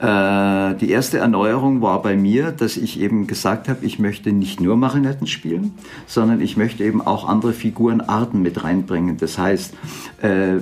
Äh, 0.00 0.74
die 0.76 0.88
erste 0.88 1.18
Erneuerung 1.18 1.82
war 1.82 2.00
bei 2.00 2.16
mir, 2.16 2.50
dass 2.50 2.78
ich 2.78 2.98
eben 2.98 3.26
gesagt 3.26 3.68
habe, 3.68 3.84
ich 3.84 3.98
möchte 3.98 4.32
nicht 4.32 4.58
nur 4.62 4.78
Marionetten 4.78 5.26
spielen, 5.26 5.74
sondern 6.06 6.40
ich 6.40 6.56
möchte 6.56 6.82
eben 6.82 7.02
auch 7.06 7.28
andere 7.28 7.52
Figurenarten 7.52 8.40
mit 8.40 8.64
reinbringen. 8.64 9.18
Das 9.18 9.36
heißt, 9.36 9.74
äh, 10.22 10.54
äh 10.54 10.60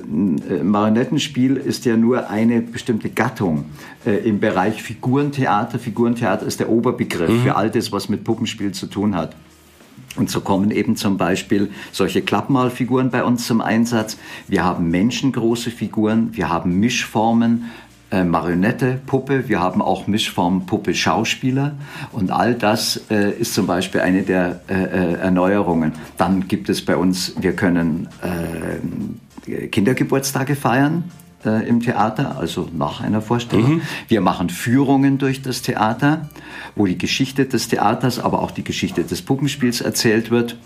Marionettenspiel 0.64 1.58
ist 1.58 1.84
ja 1.84 1.96
nur 1.96 2.28
eine 2.28 2.60
bestimmte 2.60 3.08
Gattung 3.08 3.66
äh, 4.04 4.16
im 4.28 4.40
Bereich 4.40 4.82
Figurentheater. 4.82 5.78
Figurentheater 5.78 6.44
ist 6.44 6.58
der 6.58 6.70
Oberbegriff 6.70 7.30
mhm. 7.30 7.42
für 7.42 7.54
all 7.54 7.70
das, 7.70 7.92
was 7.92 8.08
mit 8.08 8.24
Puppenspiel 8.24 8.72
zu 8.72 8.86
tun 8.86 9.14
hat. 9.14 9.36
Und 10.18 10.28
so 10.30 10.40
kommen 10.40 10.70
eben 10.70 10.96
zum 10.96 11.16
Beispiel 11.16 11.70
solche 11.92 12.22
Klappmalfiguren 12.22 13.10
bei 13.10 13.22
uns 13.22 13.46
zum 13.46 13.60
Einsatz. 13.60 14.18
Wir 14.48 14.64
haben 14.64 14.90
menschengroße 14.90 15.70
Figuren, 15.70 16.30
wir 16.32 16.48
haben 16.48 16.80
Mischformen, 16.80 17.70
äh, 18.10 18.24
Marionette, 18.24 19.00
Puppe, 19.06 19.48
wir 19.48 19.60
haben 19.60 19.80
auch 19.80 20.06
Mischformen 20.06 20.66
Puppe, 20.66 20.94
Schauspieler 20.94 21.76
und 22.10 22.30
all 22.30 22.54
das 22.54 23.02
äh, 23.10 23.30
ist 23.32 23.54
zum 23.54 23.66
Beispiel 23.66 24.00
eine 24.00 24.22
der 24.22 24.60
äh, 24.68 24.74
äh 24.74 25.14
Erneuerungen. 25.18 25.92
Dann 26.16 26.48
gibt 26.48 26.68
es 26.68 26.84
bei 26.84 26.96
uns, 26.96 27.34
wir 27.40 27.52
können 27.52 28.08
äh, 29.46 29.66
Kindergeburtstage 29.68 30.56
feiern, 30.56 31.04
äh, 31.44 31.68
im 31.68 31.80
Theater, 31.80 32.36
also 32.38 32.68
nach 32.76 33.00
einer 33.00 33.20
Vorstellung. 33.20 33.76
Mhm. 33.76 33.82
Wir 34.08 34.20
machen 34.20 34.50
Führungen 34.50 35.18
durch 35.18 35.42
das 35.42 35.62
Theater, 35.62 36.28
wo 36.74 36.86
die 36.86 36.98
Geschichte 36.98 37.46
des 37.46 37.68
Theaters, 37.68 38.18
aber 38.18 38.40
auch 38.42 38.50
die 38.50 38.64
Geschichte 38.64 39.04
des 39.04 39.22
Puppenspiels 39.22 39.80
erzählt 39.80 40.30
wird. 40.30 40.56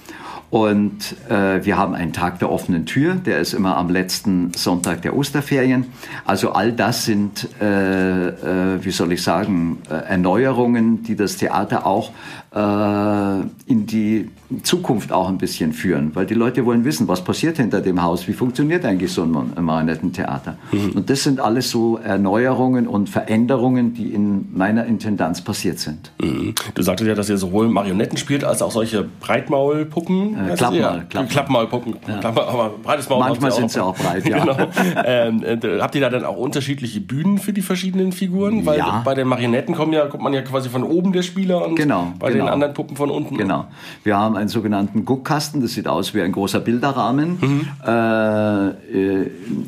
Und 0.52 1.16
äh, 1.30 1.64
wir 1.64 1.78
haben 1.78 1.94
einen 1.94 2.12
Tag 2.12 2.38
der 2.40 2.52
offenen 2.52 2.84
Tür, 2.84 3.14
der 3.14 3.38
ist 3.38 3.54
immer 3.54 3.78
am 3.78 3.88
letzten 3.88 4.52
Sonntag 4.54 5.00
der 5.00 5.16
Osterferien. 5.16 5.86
Also 6.26 6.52
all 6.52 6.72
das 6.72 7.06
sind, 7.06 7.48
äh, 7.58 8.28
äh, 8.28 8.84
wie 8.84 8.90
soll 8.90 9.12
ich 9.12 9.22
sagen, 9.22 9.78
äh, 9.88 9.94
Erneuerungen, 9.94 11.04
die 11.04 11.16
das 11.16 11.38
Theater 11.38 11.86
auch 11.86 12.10
in 12.54 13.86
die 13.86 14.28
Zukunft 14.62 15.10
auch 15.12 15.28
ein 15.28 15.38
bisschen 15.38 15.72
führen, 15.72 16.14
weil 16.14 16.26
die 16.26 16.34
Leute 16.34 16.66
wollen 16.66 16.84
wissen, 16.84 17.08
was 17.08 17.24
passiert 17.24 17.56
hinter 17.56 17.80
dem 17.80 18.02
Haus, 18.02 18.28
wie 18.28 18.34
funktioniert 18.34 18.84
eigentlich 18.84 19.12
so 19.12 19.22
ein 19.22 19.64
Marionettentheater. 19.64 20.56
Mhm. 20.70 20.90
Und 20.90 21.08
das 21.08 21.22
sind 21.22 21.40
alles 21.40 21.70
so 21.70 21.96
Erneuerungen 21.96 22.86
und 22.86 23.08
Veränderungen, 23.08 23.94
die 23.94 24.12
in 24.12 24.48
meiner 24.54 24.84
Intendanz 24.84 25.40
passiert 25.40 25.78
sind. 25.78 26.12
Mhm. 26.20 26.54
Du 26.74 26.82
sagtest 26.82 27.08
ja, 27.08 27.14
dass 27.14 27.30
ihr 27.30 27.38
sowohl 27.38 27.68
Marionetten 27.68 28.18
spielt, 28.18 28.44
als 28.44 28.60
auch 28.60 28.70
solche 28.70 29.06
Breitmaulpuppen. 29.20 30.34
Äh, 30.34 30.54
Klappmaul, 30.54 31.04
Klappmaul. 31.08 31.26
Klappmaulpuppen. 31.28 31.96
Ja. 32.06 32.18
Klappmaul, 32.18 32.44
aber 32.44 32.70
breites 32.82 33.08
Maul. 33.08 33.20
Manchmal 33.20 33.52
sind 33.52 33.70
sie 33.70 33.82
auch 33.82 33.96
breit, 33.96 34.28
ja. 34.28 34.44
genau. 34.44 34.56
ähm, 35.04 35.42
äh, 35.42 35.80
habt 35.80 35.94
ihr 35.94 36.00
da 36.02 36.10
dann 36.10 36.24
auch 36.24 36.36
unterschiedliche 36.36 37.00
Bühnen 37.00 37.38
für 37.38 37.52
die 37.52 37.62
verschiedenen 37.62 38.12
Figuren? 38.12 38.66
Weil 38.66 38.78
ja. 38.78 39.02
bei 39.04 39.14
den 39.14 39.28
Marionetten 39.28 39.74
kommen 39.74 39.92
ja, 39.92 40.06
kommt 40.06 40.22
man 40.22 40.34
ja 40.34 40.42
quasi 40.42 40.68
von 40.68 40.82
oben 40.82 41.12
der 41.12 41.22
Spieler 41.22 41.66
und 41.66 41.76
genau, 41.76 42.12
bei 42.18 42.32
genau. 42.32 42.41
Den 42.42 42.52
anderen 42.52 42.74
Puppen 42.74 42.96
von 42.96 43.10
unten. 43.10 43.36
Genau. 43.36 43.66
Wir 44.04 44.16
haben 44.16 44.36
einen 44.36 44.48
sogenannten 44.48 45.04
Guckkasten, 45.04 45.60
das 45.60 45.72
sieht 45.72 45.88
aus 45.88 46.14
wie 46.14 46.22
ein 46.22 46.32
großer 46.32 46.60
Bilderrahmen, 46.60 47.38
mhm. 47.40 47.68
äh, 47.86 49.22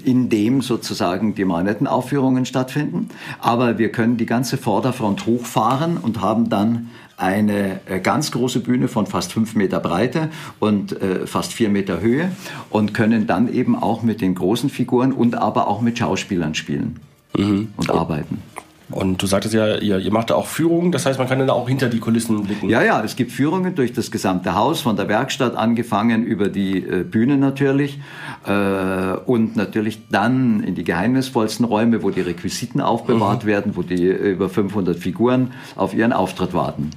in 0.05 0.29
dem 0.29 0.61
sozusagen 0.61 1.35
die 1.35 1.45
Marionettenaufführungen 1.45 2.47
stattfinden. 2.47 3.09
Aber 3.41 3.79
wir 3.79 3.91
können 3.91 4.17
die 4.17 4.27
ganze 4.27 4.57
Vorderfront 4.57 5.27
hochfahren 5.27 5.97
und 5.97 6.21
haben 6.21 6.49
dann 6.49 6.91
eine 7.17 7.81
äh, 7.87 8.01
ganz 8.01 8.33
große 8.33 8.61
Bühne 8.61 8.89
von 8.89 9.07
fast 9.07 9.33
fünf 9.33 9.55
Meter 9.55 9.81
Breite 9.81 10.31
und 10.59 11.01
äh, 11.01 11.27
fast 11.27 11.53
vier 11.53 11.69
Meter 11.69 12.01
Höhe 12.01 12.33
und 12.71 12.95
können 12.95 13.27
dann 13.27 13.53
eben 13.53 13.81
auch 13.81 14.03
mit 14.03 14.21
den 14.21 14.35
großen 14.35 14.69
Figuren 14.71 15.13
und 15.13 15.37
aber 15.37 15.69
auch 15.69 15.81
mit 15.81 15.99
Schauspielern 15.99 16.55
spielen 16.55 17.01
mhm. 17.37 17.69
und 17.77 17.91
arbeiten. 17.91 18.43
Und 18.91 19.23
du 19.23 19.27
sagtest 19.27 19.55
ja, 19.55 19.77
ihr, 19.79 19.99
ihr 19.99 20.13
macht 20.13 20.31
da 20.31 20.35
auch 20.35 20.47
Führungen, 20.47 20.93
das 20.93 21.07
heißt, 21.07 21.19
man 21.19 21.27
kann 21.27 21.39
dann 21.39 21.49
auch 21.49 21.69
hinter 21.69 21.89
die 21.89 22.01
Kulissen 22.01 22.45
blicken. 22.45 22.69
Ja, 22.69 22.83
ja, 22.83 23.03
es 23.03 23.17
gibt 23.17 23.33
Führungen 23.33 23.75
durch 23.75 23.95
das 23.95 24.11
gesamte 24.11 24.55
Haus, 24.55 24.83
von 24.83 24.97
der 24.97 25.09
Werkstatt 25.09 25.57
angefangen 25.57 26.25
über 26.25 26.49
die 26.49 26.79
äh, 26.79 27.03
Bühne 27.03 27.39
natürlich 27.39 27.99
äh, 28.47 29.17
und 29.25 29.57
natürlich 29.57 30.09
dann 30.11 30.63
in 30.63 30.75
die 30.75 30.85
geheimnisvollsten 30.85 31.65
Räume, 31.65 32.03
wo 32.03 32.11
die 32.11 32.21
Requisiten 32.21 32.83
aufbewahrt 32.83 33.45
mhm. 33.45 33.49
werden, 33.49 33.77
wo 33.77 33.83
die 33.83 34.07
äh, 34.07 34.33
über 34.33 34.51
500 34.51 34.99
Figuren 34.99 35.53
auf 35.77 35.95
ihren 35.95 36.13
Auftritt 36.13 36.53
warten. 36.53 36.91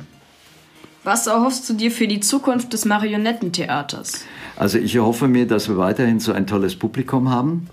Was 1.05 1.25
erhoffst 1.25 1.69
du 1.69 1.73
dir 1.73 1.89
für 1.89 2.07
die 2.07 2.19
Zukunft 2.19 2.73
des 2.73 2.83
Marionettentheaters? 2.83 4.25
Also 4.57 4.77
ich 4.77 4.93
erhoffe 4.93 5.29
mir, 5.29 5.47
dass 5.47 5.69
wir 5.69 5.77
weiterhin 5.77 6.19
so 6.19 6.33
ein 6.33 6.47
tolles 6.47 6.75
Publikum 6.75 7.29
haben 7.29 7.69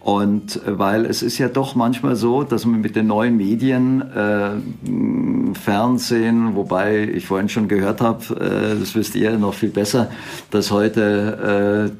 und 0.00 0.64
äh, 0.64 0.78
weil 0.78 1.06
es 1.06 1.22
ist 1.22 1.38
ja 1.38 1.48
doch 1.48 1.74
manchmal 1.74 2.14
so, 2.14 2.44
dass 2.44 2.64
man 2.64 2.80
mit 2.80 2.94
den 2.94 3.08
neuen 3.08 3.36
Medien, 3.36 4.02
äh, 4.12 5.54
Fernsehen, 5.54 6.54
wobei 6.54 7.02
ich 7.02 7.26
vorhin 7.26 7.48
schon 7.48 7.68
gehört 7.68 8.00
habe, 8.00 8.34
äh, 8.36 8.78
das 8.78 8.94
wisst 8.94 9.16
ihr 9.16 9.36
noch 9.38 9.54
viel 9.54 9.70
besser, 9.70 10.10
dass 10.50 10.70
heute 10.70 11.92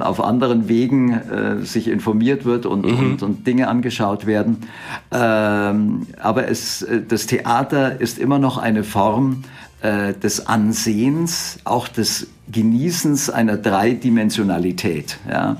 äh, 0.00 0.02
auf 0.02 0.22
anderen 0.22 0.68
Wegen 0.68 1.12
äh, 1.12 1.64
sich 1.64 1.88
informiert 1.88 2.44
wird 2.44 2.66
und, 2.66 2.86
mhm. 2.86 2.98
und, 2.98 3.22
und, 3.22 3.46
Dinge 3.46 3.68
angeschaut 3.68 4.26
werden. 4.26 4.58
Ähm, 5.10 6.06
aber 6.20 6.48
es, 6.48 6.82
äh, 6.82 7.02
das 7.06 7.26
Theater 7.26 8.00
ist 8.00 8.18
immer 8.18 8.38
noch 8.38 8.58
eine 8.58 8.84
Form, 8.84 9.44
des 10.22 10.46
Ansehens, 10.46 11.58
auch 11.64 11.88
des 11.88 12.28
Genießens 12.50 13.30
einer 13.30 13.56
Dreidimensionalität. 13.56 15.18
Ja. 15.28 15.56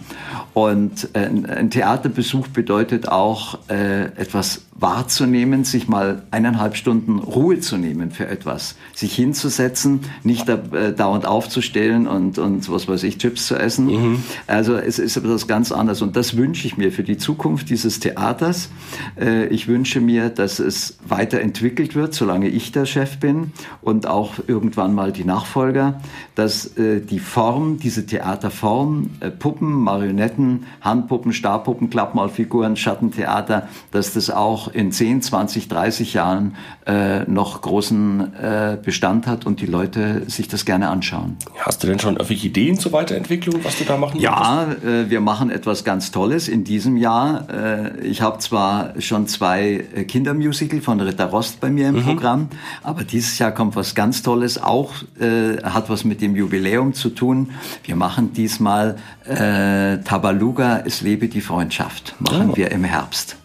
Und 0.53 1.09
äh, 1.15 1.27
ein 1.27 1.71
Theaterbesuch 1.71 2.49
bedeutet 2.49 3.09
auch 3.09 3.59
äh, 3.69 4.05
etwas 4.17 4.63
wahrzunehmen, 4.77 5.65
sich 5.65 5.89
mal 5.89 6.23
eineinhalb 6.31 6.77
Stunden 6.77 7.19
Ruhe 7.19 7.61
zu 7.61 7.77
nehmen 7.77 8.11
für 8.11 8.27
etwas, 8.27 8.75
sich 8.95 9.15
hinzusetzen, 9.15 10.01
nicht 10.25 10.49
da, 10.49 10.59
äh, 10.73 10.93
dauernd 10.93 11.27
aufzustellen 11.27 12.07
und, 12.09 12.39
und 12.39 12.69
was 12.71 12.89
weiß 12.89 13.05
ich, 13.05 13.19
Chips 13.19 13.47
zu 13.47 13.57
essen. 13.57 13.87
Mhm. 13.87 14.23
Also 14.47 14.77
es 14.77 14.99
ist 14.99 15.17
etwas 15.17 15.47
ganz 15.47 15.71
anderes 15.71 16.03
und 16.03 16.17
das 16.17 16.37
wünsche 16.37 16.67
ich 16.67 16.77
mir 16.77 16.91
für 16.91 17.05
die 17.05 17.17
Zukunft 17.17 17.71
dieses 17.71 18.01
Theaters. 18.01 18.69
Äh, 19.19 19.47
ich 19.47 19.69
wünsche 19.69 20.01
mir, 20.01 20.29
dass 20.29 20.59
es 20.59 20.99
weiterentwickelt 21.07 21.95
wird, 21.95 22.15
solange 22.15 22.49
ich 22.49 22.73
der 22.73 22.87
Chef 22.87 23.19
bin 23.19 23.53
und 23.81 24.07
auch 24.07 24.35
irgendwann 24.47 24.93
mal 24.93 25.13
die 25.13 25.25
Nachfolger, 25.25 26.01
dass 26.35 26.74
äh, 26.77 27.01
die 27.01 27.19
Form, 27.19 27.79
diese 27.79 28.07
Theaterform, 28.07 29.11
äh, 29.21 29.31
Puppen, 29.31 29.73
Marionetten, 29.73 30.67
Handpuppen, 30.81 31.33
Stabpuppen, 31.33 31.91
Klappmalfiguren, 31.91 32.77
Schattentheater, 32.77 33.69
dass 33.93 34.13
das 34.13 34.31
auch 34.31 34.69
in 34.69 34.91
10, 34.91 35.23
20, 35.23 35.69
30 35.69 36.15
Jahren 36.15 36.57
äh, 36.87 37.25
noch 37.31 37.61
großen 37.61 38.35
äh, 38.35 38.79
Bestand 38.83 39.27
hat 39.27 39.47
und 39.47 39.61
die 39.61 39.67
Leute 39.67 40.23
sich 40.27 40.49
das 40.49 40.65
gerne 40.65 40.89
anschauen. 40.89 41.37
Hast 41.59 41.83
du 41.83 41.87
denn 41.87 41.99
schon 41.99 42.15
irgendwelche 42.15 42.49
Ideen 42.49 42.79
zur 42.79 42.93
Weiterentwicklung, 42.93 43.63
was 43.63 43.79
du 43.79 43.85
da 43.85 43.97
machen 43.97 44.19
Ja, 44.21 44.67
äh, 44.85 45.09
wir 45.09 45.21
machen 45.21 45.51
etwas 45.51 45.85
ganz 45.85 46.11
Tolles 46.11 46.49
in 46.49 46.65
diesem 46.65 46.97
Jahr. 46.97 47.47
Ich 48.03 48.23
habe 48.23 48.39
zwar 48.39 49.01
schon 49.01 49.27
zwei 49.27 49.85
Kindermusical 50.09 50.81
von 50.81 51.01
Ritter 51.01 51.27
Rost 51.27 51.61
bei 51.61 51.71
mir 51.71 51.89
im 51.89 51.97
mhm. 51.97 52.03
Programm, 52.03 52.49
aber 52.83 53.05
dieses 53.05 53.39
Jahr 53.39 53.53
kommt 53.53 53.77
was 53.77 53.95
ganz 53.95 54.23
Tolles, 54.23 54.63
auch 54.63 54.93
hat 55.63 55.91
was 55.91 56.05
mit 56.05 56.21
dem 56.21 56.37
Jubiläum 56.37 56.64
zu 56.95 57.11
tun. 57.11 57.51
Wir 57.85 57.97
machen 57.97 58.33
diesmal 58.33 58.97
äh, 59.25 59.99
Tabaluga, 59.99 60.83
es 60.85 61.01
lebe 61.01 61.29
die 61.29 61.41
Freundschaft, 61.41 62.15
machen 62.19 62.51
oh. 62.51 62.57
wir 62.57 62.73
im 62.73 62.85
Herbst. 62.85 63.37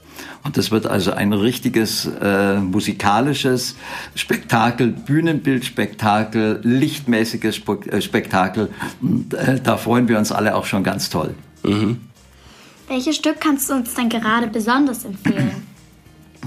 Und 0.43 0.57
das 0.57 0.71
wird 0.71 0.87
also 0.87 1.11
ein 1.11 1.33
richtiges 1.33 2.05
äh, 2.05 2.55
musikalisches 2.55 3.75
Spektakel, 4.15 4.87
Bühnenbildspektakel, 4.87 6.61
lichtmäßiges 6.63 7.61
äh, 7.91 8.01
Spektakel. 8.01 8.69
Und 9.01 9.33
äh, 9.33 9.59
da 9.61 9.77
freuen 9.77 10.07
wir 10.07 10.17
uns 10.17 10.31
alle 10.31 10.55
auch 10.55 10.65
schon 10.65 10.83
ganz 10.83 11.09
toll. 11.09 11.35
Mhm. 11.63 11.99
Welches 12.87 13.17
Stück 13.17 13.41
kannst 13.41 13.69
du 13.69 13.73
uns 13.75 13.93
denn 13.93 14.09
gerade 14.09 14.47
besonders 14.47 15.05
empfehlen? 15.05 15.67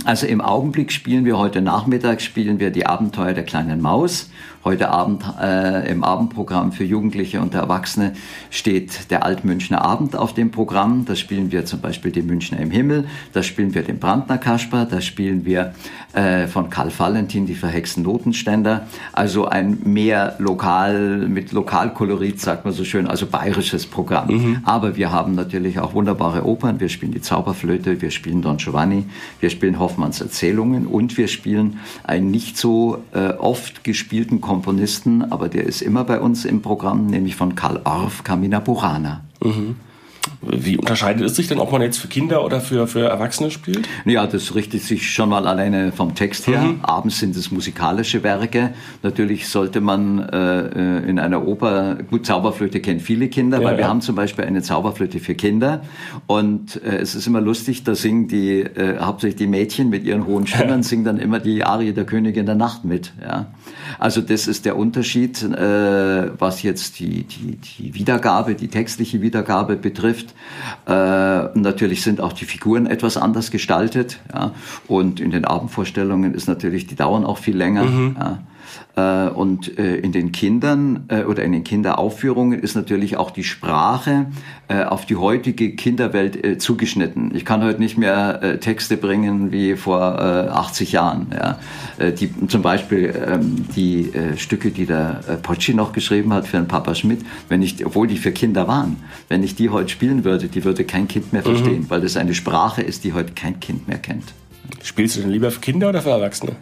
Also 0.04 0.26
im 0.26 0.40
Augenblick 0.40 0.90
spielen 0.90 1.24
wir 1.24 1.38
heute 1.38 1.60
Nachmittag 1.60 2.22
spielen 2.22 2.58
wir 2.58 2.70
die 2.70 2.86
Abenteuer 2.86 3.34
der 3.34 3.44
kleinen 3.44 3.80
Maus 3.80 4.30
Heute 4.64 4.90
Abend 4.90 5.24
äh, 5.40 5.90
im 5.90 6.04
Abendprogramm 6.04 6.70
für 6.70 6.84
Jugendliche 6.84 7.40
und 7.40 7.52
Erwachsene 7.52 8.12
steht 8.48 9.10
der 9.10 9.24
Altmünchner 9.24 9.82
Abend 9.82 10.14
auf 10.14 10.34
dem 10.34 10.52
Programm. 10.52 11.04
Da 11.04 11.16
spielen 11.16 11.50
wir 11.50 11.64
zum 11.64 11.80
Beispiel 11.80 12.12
den 12.12 12.26
Münchner 12.26 12.60
im 12.60 12.70
Himmel, 12.70 13.08
da 13.32 13.42
spielen 13.42 13.74
wir 13.74 13.82
den 13.82 13.98
Brandner 13.98 14.38
Kasper, 14.38 14.86
da 14.88 15.00
spielen 15.00 15.44
wir 15.44 15.74
äh, 16.12 16.46
von 16.46 16.70
Karl 16.70 16.92
Valentin 16.96 17.46
die 17.46 17.56
verhexten 17.56 18.04
Notenständer. 18.04 18.86
Also 19.12 19.46
ein 19.46 19.78
mehr 19.82 20.36
lokal, 20.38 21.26
mit 21.26 21.50
Lokalkolorit, 21.50 22.40
sagt 22.40 22.64
man 22.64 22.72
so 22.72 22.84
schön, 22.84 23.08
also 23.08 23.26
bayerisches 23.26 23.86
Programm. 23.86 24.28
Mhm. 24.28 24.58
Aber 24.62 24.96
wir 24.96 25.10
haben 25.10 25.34
natürlich 25.34 25.80
auch 25.80 25.94
wunderbare 25.94 26.44
Opern. 26.46 26.78
Wir 26.78 26.88
spielen 26.88 27.10
die 27.10 27.20
Zauberflöte, 27.20 28.00
wir 28.00 28.12
spielen 28.12 28.42
Don 28.42 28.58
Giovanni, 28.58 29.06
wir 29.40 29.50
spielen 29.50 29.80
Hoffmanns 29.80 30.20
Erzählungen 30.20 30.86
und 30.86 31.16
wir 31.18 31.26
spielen 31.26 31.80
einen 32.04 32.30
nicht 32.30 32.56
so 32.56 33.02
äh, 33.12 33.30
oft 33.30 33.82
gespielten 33.82 34.40
Komponisten, 34.52 35.32
aber 35.32 35.48
der 35.48 35.64
ist 35.64 35.80
immer 35.80 36.04
bei 36.04 36.20
uns 36.20 36.44
im 36.44 36.60
Programm, 36.60 37.06
nämlich 37.06 37.36
von 37.36 37.54
Karl 37.54 37.80
Orff, 37.84 38.22
Carmina 38.22 38.60
Burana. 38.60 39.22
Mhm. 39.42 39.76
Wie 40.44 40.76
unterscheidet 40.76 41.24
es 41.24 41.36
sich 41.36 41.48
denn, 41.48 41.58
ob 41.58 41.70
man 41.70 41.82
jetzt 41.82 41.98
für 41.98 42.08
Kinder 42.08 42.44
oder 42.44 42.60
für, 42.60 42.86
für 42.86 43.08
Erwachsene 43.08 43.50
spielt? 43.50 43.88
Ja, 44.04 44.26
das 44.26 44.54
richtet 44.54 44.82
sich 44.82 45.10
schon 45.10 45.28
mal 45.28 45.46
alleine 45.46 45.92
vom 45.92 46.14
Text 46.14 46.46
her. 46.46 46.62
Mhm. 46.62 46.80
Abends 46.82 47.20
sind 47.20 47.36
es 47.36 47.50
musikalische 47.50 48.22
Werke. 48.22 48.74
Natürlich 49.02 49.48
sollte 49.48 49.80
man 49.80 50.18
äh, 50.18 50.98
in 51.08 51.18
einer 51.18 51.46
Oper, 51.46 51.98
gut, 52.10 52.26
Zauberflöte 52.26 52.80
kennt 52.80 53.02
viele 53.02 53.28
Kinder, 53.28 53.60
ja, 53.60 53.64
weil 53.64 53.78
wir 53.78 53.88
haben 53.88 54.00
zum 54.00 54.16
Beispiel 54.16 54.44
eine 54.44 54.62
Zauberflöte 54.62 55.20
für 55.20 55.34
Kinder. 55.34 55.82
Und 56.26 56.82
äh, 56.82 56.96
es 56.96 57.14
ist 57.14 57.26
immer 57.26 57.40
lustig, 57.40 57.84
da 57.84 57.94
singen 57.94 58.28
die, 58.28 58.60
äh, 58.60 58.98
hauptsächlich 58.98 59.36
die 59.36 59.46
Mädchen 59.46 59.90
mit 59.90 60.04
ihren 60.04 60.26
hohen 60.26 60.46
Stimmen, 60.46 60.82
singen 60.82 61.04
dann 61.04 61.18
immer 61.18 61.38
die 61.38 61.64
Arie 61.64 61.92
der 61.92 62.04
Königin 62.04 62.46
der 62.46 62.56
Nacht 62.56 62.84
mit. 62.84 63.12
Ja. 63.22 63.46
Also 63.98 64.20
das 64.20 64.48
ist 64.48 64.64
der 64.64 64.76
Unterschied, 64.76 65.42
äh, 65.42 66.30
was 66.38 66.62
jetzt 66.62 66.98
die, 67.00 67.24
die, 67.24 67.56
die 67.56 67.94
Wiedergabe, 67.94 68.54
die 68.54 68.68
textliche 68.68 69.20
Wiedergabe 69.20 69.76
betrifft. 69.76 70.11
Äh, 70.86 70.92
natürlich 71.58 72.02
sind 72.02 72.20
auch 72.20 72.32
die 72.32 72.44
Figuren 72.44 72.86
etwas 72.86 73.16
anders 73.16 73.50
gestaltet. 73.50 74.20
Ja. 74.32 74.52
Und 74.88 75.20
in 75.20 75.30
den 75.30 75.44
Abendvorstellungen 75.44 76.34
ist 76.34 76.48
natürlich, 76.48 76.86
die 76.86 76.96
dauern 76.96 77.24
auch 77.24 77.38
viel 77.38 77.56
länger. 77.56 77.84
Mhm. 77.84 78.16
Ja. 78.18 78.38
Äh, 78.94 79.28
und 79.28 79.78
äh, 79.78 79.96
in 79.96 80.12
den 80.12 80.32
Kindern 80.32 81.04
äh, 81.08 81.24
oder 81.24 81.42
in 81.44 81.52
den 81.52 81.64
Kinderaufführungen 81.64 82.58
ist 82.60 82.74
natürlich 82.74 83.16
auch 83.16 83.30
die 83.30 83.44
Sprache 83.44 84.26
auf 84.88 85.04
die 85.04 85.16
heutige 85.16 85.76
Kinderwelt 85.76 86.62
zugeschnitten. 86.62 87.34
Ich 87.34 87.44
kann 87.44 87.62
heute 87.62 87.78
nicht 87.78 87.98
mehr 87.98 88.58
Texte 88.60 88.96
bringen 88.96 89.52
wie 89.52 89.76
vor 89.76 90.00
80 90.00 90.92
Jahren. 90.92 91.26
Ja. 91.30 92.10
Die, 92.10 92.30
zum 92.46 92.62
Beispiel 92.62 93.12
ähm, 93.28 93.66
die 93.76 94.10
Stücke, 94.38 94.70
die 94.70 94.86
der 94.86 95.20
Pocci 95.42 95.74
noch 95.74 95.92
geschrieben 95.92 96.32
hat 96.32 96.46
für 96.46 96.56
den 96.56 96.68
Papa 96.68 96.94
Schmidt, 96.94 97.20
wenn 97.50 97.60
ich, 97.60 97.84
obwohl 97.84 98.06
die 98.06 98.16
für 98.16 98.32
Kinder 98.32 98.66
waren, 98.66 98.96
wenn 99.28 99.42
ich 99.42 99.56
die 99.56 99.68
heute 99.68 99.90
spielen 99.90 100.24
würde, 100.24 100.48
die 100.48 100.64
würde 100.64 100.84
kein 100.84 101.06
Kind 101.06 101.34
mehr 101.34 101.42
verstehen, 101.42 101.82
mhm. 101.82 101.90
weil 101.90 102.00
das 102.00 102.16
eine 102.16 102.32
Sprache 102.32 102.80
ist, 102.80 103.04
die 103.04 103.12
heute 103.12 103.34
kein 103.34 103.60
Kind 103.60 103.88
mehr 103.88 103.98
kennt. 103.98 104.32
Spielst 104.82 105.16
du 105.16 105.20
denn 105.20 105.30
lieber 105.30 105.50
für 105.50 105.60
Kinder 105.60 105.90
oder 105.90 106.00
für 106.00 106.10
Erwachsene? 106.10 106.52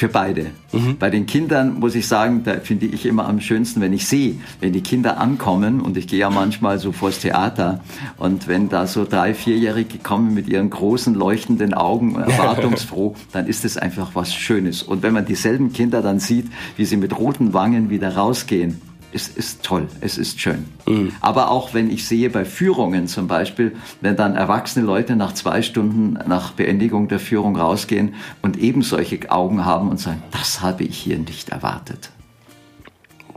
Für 0.00 0.08
beide. 0.08 0.46
Mhm. 0.72 0.96
Bei 0.98 1.10
den 1.10 1.26
Kindern 1.26 1.78
muss 1.78 1.94
ich 1.94 2.08
sagen, 2.08 2.40
da 2.42 2.54
finde 2.60 2.86
ich 2.86 3.04
immer 3.04 3.28
am 3.28 3.38
schönsten, 3.38 3.82
wenn 3.82 3.92
ich 3.92 4.08
sehe, 4.08 4.36
wenn 4.58 4.72
die 4.72 4.80
Kinder 4.80 5.18
ankommen 5.18 5.82
und 5.82 5.94
ich 5.98 6.08
gehe 6.08 6.20
ja 6.20 6.30
manchmal 6.30 6.78
so 6.78 6.90
vors 6.90 7.18
Theater 7.18 7.80
und 8.16 8.48
wenn 8.48 8.70
da 8.70 8.86
so 8.86 9.04
drei, 9.04 9.34
vierjährige 9.34 9.98
kommen 9.98 10.32
mit 10.32 10.48
ihren 10.48 10.70
großen 10.70 11.14
leuchtenden 11.14 11.74
Augen 11.74 12.14
erwartungsfroh, 12.18 13.14
dann 13.32 13.46
ist 13.46 13.66
es 13.66 13.76
einfach 13.76 14.12
was 14.14 14.32
Schönes. 14.32 14.82
Und 14.82 15.02
wenn 15.02 15.12
man 15.12 15.26
dieselben 15.26 15.74
Kinder 15.74 16.00
dann 16.00 16.18
sieht, 16.18 16.46
wie 16.78 16.86
sie 16.86 16.96
mit 16.96 17.18
roten 17.18 17.52
Wangen 17.52 17.90
wieder 17.90 18.16
rausgehen, 18.16 18.80
es 19.12 19.28
ist 19.28 19.62
toll, 19.62 19.88
es 20.00 20.18
ist 20.18 20.40
schön. 20.40 20.66
Mhm. 20.86 21.12
Aber 21.20 21.50
auch 21.50 21.74
wenn 21.74 21.90
ich 21.90 22.06
sehe 22.06 22.30
bei 22.30 22.44
Führungen 22.44 23.08
zum 23.08 23.26
Beispiel, 23.26 23.76
wenn 24.00 24.16
dann 24.16 24.36
erwachsene 24.36 24.84
Leute 24.84 25.16
nach 25.16 25.32
zwei 25.34 25.62
Stunden 25.62 26.18
nach 26.28 26.52
Beendigung 26.52 27.08
der 27.08 27.20
Führung 27.20 27.56
rausgehen 27.56 28.14
und 28.42 28.58
eben 28.58 28.82
solche 28.82 29.30
Augen 29.30 29.64
haben 29.64 29.88
und 29.88 29.98
sagen, 29.98 30.22
das 30.30 30.60
habe 30.60 30.84
ich 30.84 30.96
hier 30.98 31.18
nicht 31.18 31.50
erwartet. 31.50 32.10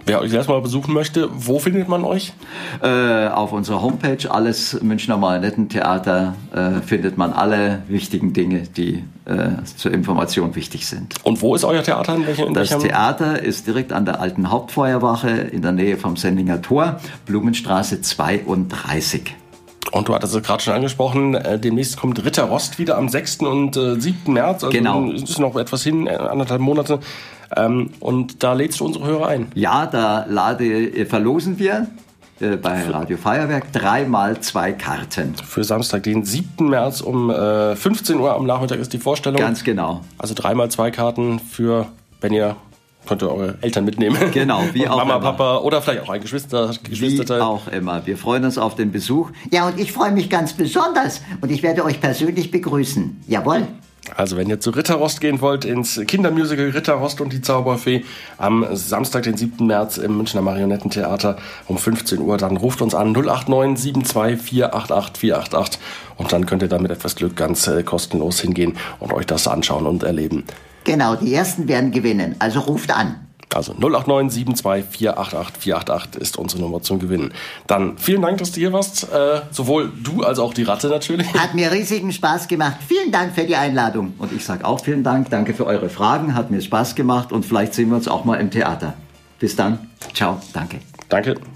Wer 0.05 0.19
euch 0.19 0.33
erstmal 0.33 0.59
besuchen 0.61 0.93
möchte, 0.93 1.29
wo 1.33 1.59
findet 1.59 1.87
man 1.87 2.03
euch? 2.03 2.33
Äh, 2.81 3.27
auf 3.27 3.53
unserer 3.53 3.81
Homepage, 3.81 4.29
alles 4.29 4.81
Münchner 4.81 5.15
Marionettentheater, 5.15 6.35
äh, 6.53 6.81
findet 6.85 7.17
man 7.17 7.31
alle 7.31 7.83
wichtigen 7.87 8.33
Dinge, 8.33 8.63
die 8.63 9.03
äh, 9.25 9.63
zur 9.77 9.93
Information 9.93 10.55
wichtig 10.55 10.87
sind. 10.87 11.15
Und 11.23 11.41
wo 11.41 11.55
ist 11.55 11.63
euer 11.63 11.83
Theater? 11.83 12.15
In 12.15 12.27
welchem, 12.27 12.47
in 12.47 12.53
das? 12.53 12.77
Theater 12.77 13.41
ist 13.41 13.65
direkt 13.65 13.93
an 13.93 14.03
der 14.03 14.19
alten 14.19 14.51
Hauptfeuerwache 14.51 15.29
in 15.29 15.61
der 15.61 15.71
Nähe 15.71 15.95
vom 15.95 16.17
Sendinger 16.17 16.61
Tor, 16.61 16.99
Blumenstraße 17.25 18.01
32. 18.01 19.35
Und 19.93 20.09
du 20.09 20.15
hattest 20.15 20.35
es 20.35 20.43
gerade 20.43 20.61
schon 20.61 20.73
angesprochen, 20.73 21.35
äh, 21.35 21.59
demnächst 21.59 21.97
kommt 21.97 22.25
Ritter 22.25 22.43
Rost 22.43 22.77
wieder 22.77 22.97
am 22.97 23.07
6. 23.07 23.37
und 23.41 23.77
äh, 23.77 24.01
7. 24.01 24.33
März. 24.33 24.63
Also 24.63 24.75
genau. 24.75 25.09
ist 25.11 25.39
noch 25.39 25.55
etwas 25.55 25.83
hin, 25.83 26.09
anderthalb 26.09 26.61
Monate. 26.61 26.99
Ähm, 27.55 27.91
und 27.99 28.43
da 28.43 28.53
lädst 28.53 28.79
du 28.79 28.85
unsere 28.85 29.05
Hörer 29.05 29.27
ein. 29.27 29.47
Ja, 29.55 29.85
da 29.85 30.25
lade, 30.27 30.65
äh, 30.65 31.05
verlosen 31.05 31.59
wir 31.59 31.87
äh, 32.39 32.57
bei 32.57 32.83
Radio 32.89 33.17
Feuerwerk 33.17 33.71
dreimal 33.71 34.39
zwei 34.41 34.73
Karten. 34.73 35.35
Für 35.35 35.63
Samstag, 35.63 36.03
den 36.03 36.23
7. 36.23 36.69
März 36.69 37.01
um 37.01 37.29
äh, 37.29 37.75
15 37.75 38.19
Uhr 38.19 38.33
am 38.33 38.45
Nachmittag 38.45 38.79
ist 38.79 38.93
die 38.93 38.97
Vorstellung. 38.97 39.39
Ganz 39.39 39.63
genau. 39.63 40.01
Also 40.17 40.33
dreimal 40.33 40.69
zwei 40.69 40.91
Karten 40.91 41.39
für, 41.39 41.87
wenn 42.21 42.33
ihr 42.33 42.55
könnt 43.05 43.21
ihr 43.21 43.31
eure 43.31 43.57
Eltern 43.61 43.85
mitnehmen. 43.85 44.17
Genau, 44.31 44.63
wie 44.73 44.87
auch 44.87 44.97
Mama, 44.97 45.15
immer. 45.15 45.31
Papa 45.31 45.57
oder 45.57 45.81
vielleicht 45.81 46.03
auch 46.03 46.09
ein 46.09 46.21
Geschwister, 46.21 46.71
Geschwisterteil. 46.83 47.39
Wie 47.39 47.43
auch 47.43 47.67
immer. 47.67 48.05
Wir 48.05 48.17
freuen 48.17 48.45
uns 48.45 48.57
auf 48.57 48.75
den 48.75 48.91
Besuch. 48.91 49.31
Ja, 49.51 49.67
und 49.67 49.79
ich 49.79 49.91
freue 49.91 50.11
mich 50.11 50.29
ganz 50.29 50.53
besonders 50.53 51.21
und 51.41 51.51
ich 51.51 51.63
werde 51.63 51.83
euch 51.83 51.99
persönlich 51.99 52.51
begrüßen. 52.51 53.23
Jawohl. 53.27 53.67
Also 54.15 54.37
wenn 54.37 54.49
ihr 54.49 54.59
zu 54.59 54.71
Ritterrost 54.71 55.21
gehen 55.21 55.41
wollt, 55.41 55.65
ins 55.65 55.99
Kindermusical 56.07 56.69
Ritterrost 56.69 57.21
und 57.21 57.33
die 57.33 57.41
Zauberfee 57.41 58.03
am 58.37 58.65
Samstag, 58.73 59.23
den 59.23 59.37
7. 59.37 59.65
März 59.65 59.97
im 59.97 60.17
Münchner 60.17 60.41
Marionettentheater 60.41 61.37
um 61.67 61.77
15 61.77 62.19
Uhr, 62.19 62.37
dann 62.37 62.57
ruft 62.57 62.81
uns 62.81 62.95
an 62.95 63.11
089 63.11 64.05
72 64.05 64.41
488 64.41 65.17
488 65.19 65.81
und 66.17 66.31
dann 66.31 66.45
könnt 66.45 66.61
ihr 66.61 66.69
da 66.69 66.79
mit 66.79 66.91
etwas 66.91 67.15
Glück 67.15 67.35
ganz 67.35 67.67
äh, 67.67 67.83
kostenlos 67.83 68.39
hingehen 68.39 68.77
und 68.99 69.13
euch 69.13 69.25
das 69.25 69.47
anschauen 69.47 69.85
und 69.85 70.03
erleben. 70.03 70.43
Genau, 70.83 71.15
die 71.15 71.33
Ersten 71.33 71.67
werden 71.67 71.91
gewinnen, 71.91 72.35
also 72.39 72.59
ruft 72.59 72.91
an. 72.91 73.15
Also 73.53 73.73
089 73.73 74.55
72 74.55 74.97
488 74.97 75.63
488 75.63 76.21
ist 76.21 76.37
unsere 76.37 76.61
Nummer 76.61 76.81
zum 76.81 76.99
Gewinnen. 76.99 77.33
Dann 77.67 77.97
vielen 77.97 78.21
Dank, 78.21 78.37
dass 78.37 78.51
du 78.51 78.59
hier 78.59 78.73
warst. 78.73 79.11
Äh, 79.11 79.41
sowohl 79.51 79.91
du 80.03 80.23
als 80.23 80.39
auch 80.39 80.53
die 80.53 80.63
Ratte 80.63 80.87
natürlich. 80.87 81.33
Hat 81.33 81.53
mir 81.53 81.71
riesigen 81.71 82.11
Spaß 82.11 82.47
gemacht. 82.47 82.77
Vielen 82.87 83.11
Dank 83.11 83.33
für 83.35 83.43
die 83.43 83.55
Einladung. 83.55 84.13
Und 84.17 84.31
ich 84.33 84.43
sage 84.45 84.65
auch 84.65 84.83
vielen 84.83 85.03
Dank. 85.03 85.29
Danke 85.29 85.53
für 85.53 85.65
eure 85.65 85.89
Fragen. 85.89 86.35
Hat 86.35 86.51
mir 86.51 86.61
Spaß 86.61 86.95
gemacht 86.95 87.31
und 87.31 87.45
vielleicht 87.45 87.73
sehen 87.73 87.89
wir 87.89 87.95
uns 87.95 88.07
auch 88.07 88.25
mal 88.25 88.39
im 88.39 88.51
Theater. 88.51 88.93
Bis 89.39 89.55
dann. 89.55 89.89
Ciao. 90.13 90.41
Danke. 90.53 90.79
Danke. 91.09 91.52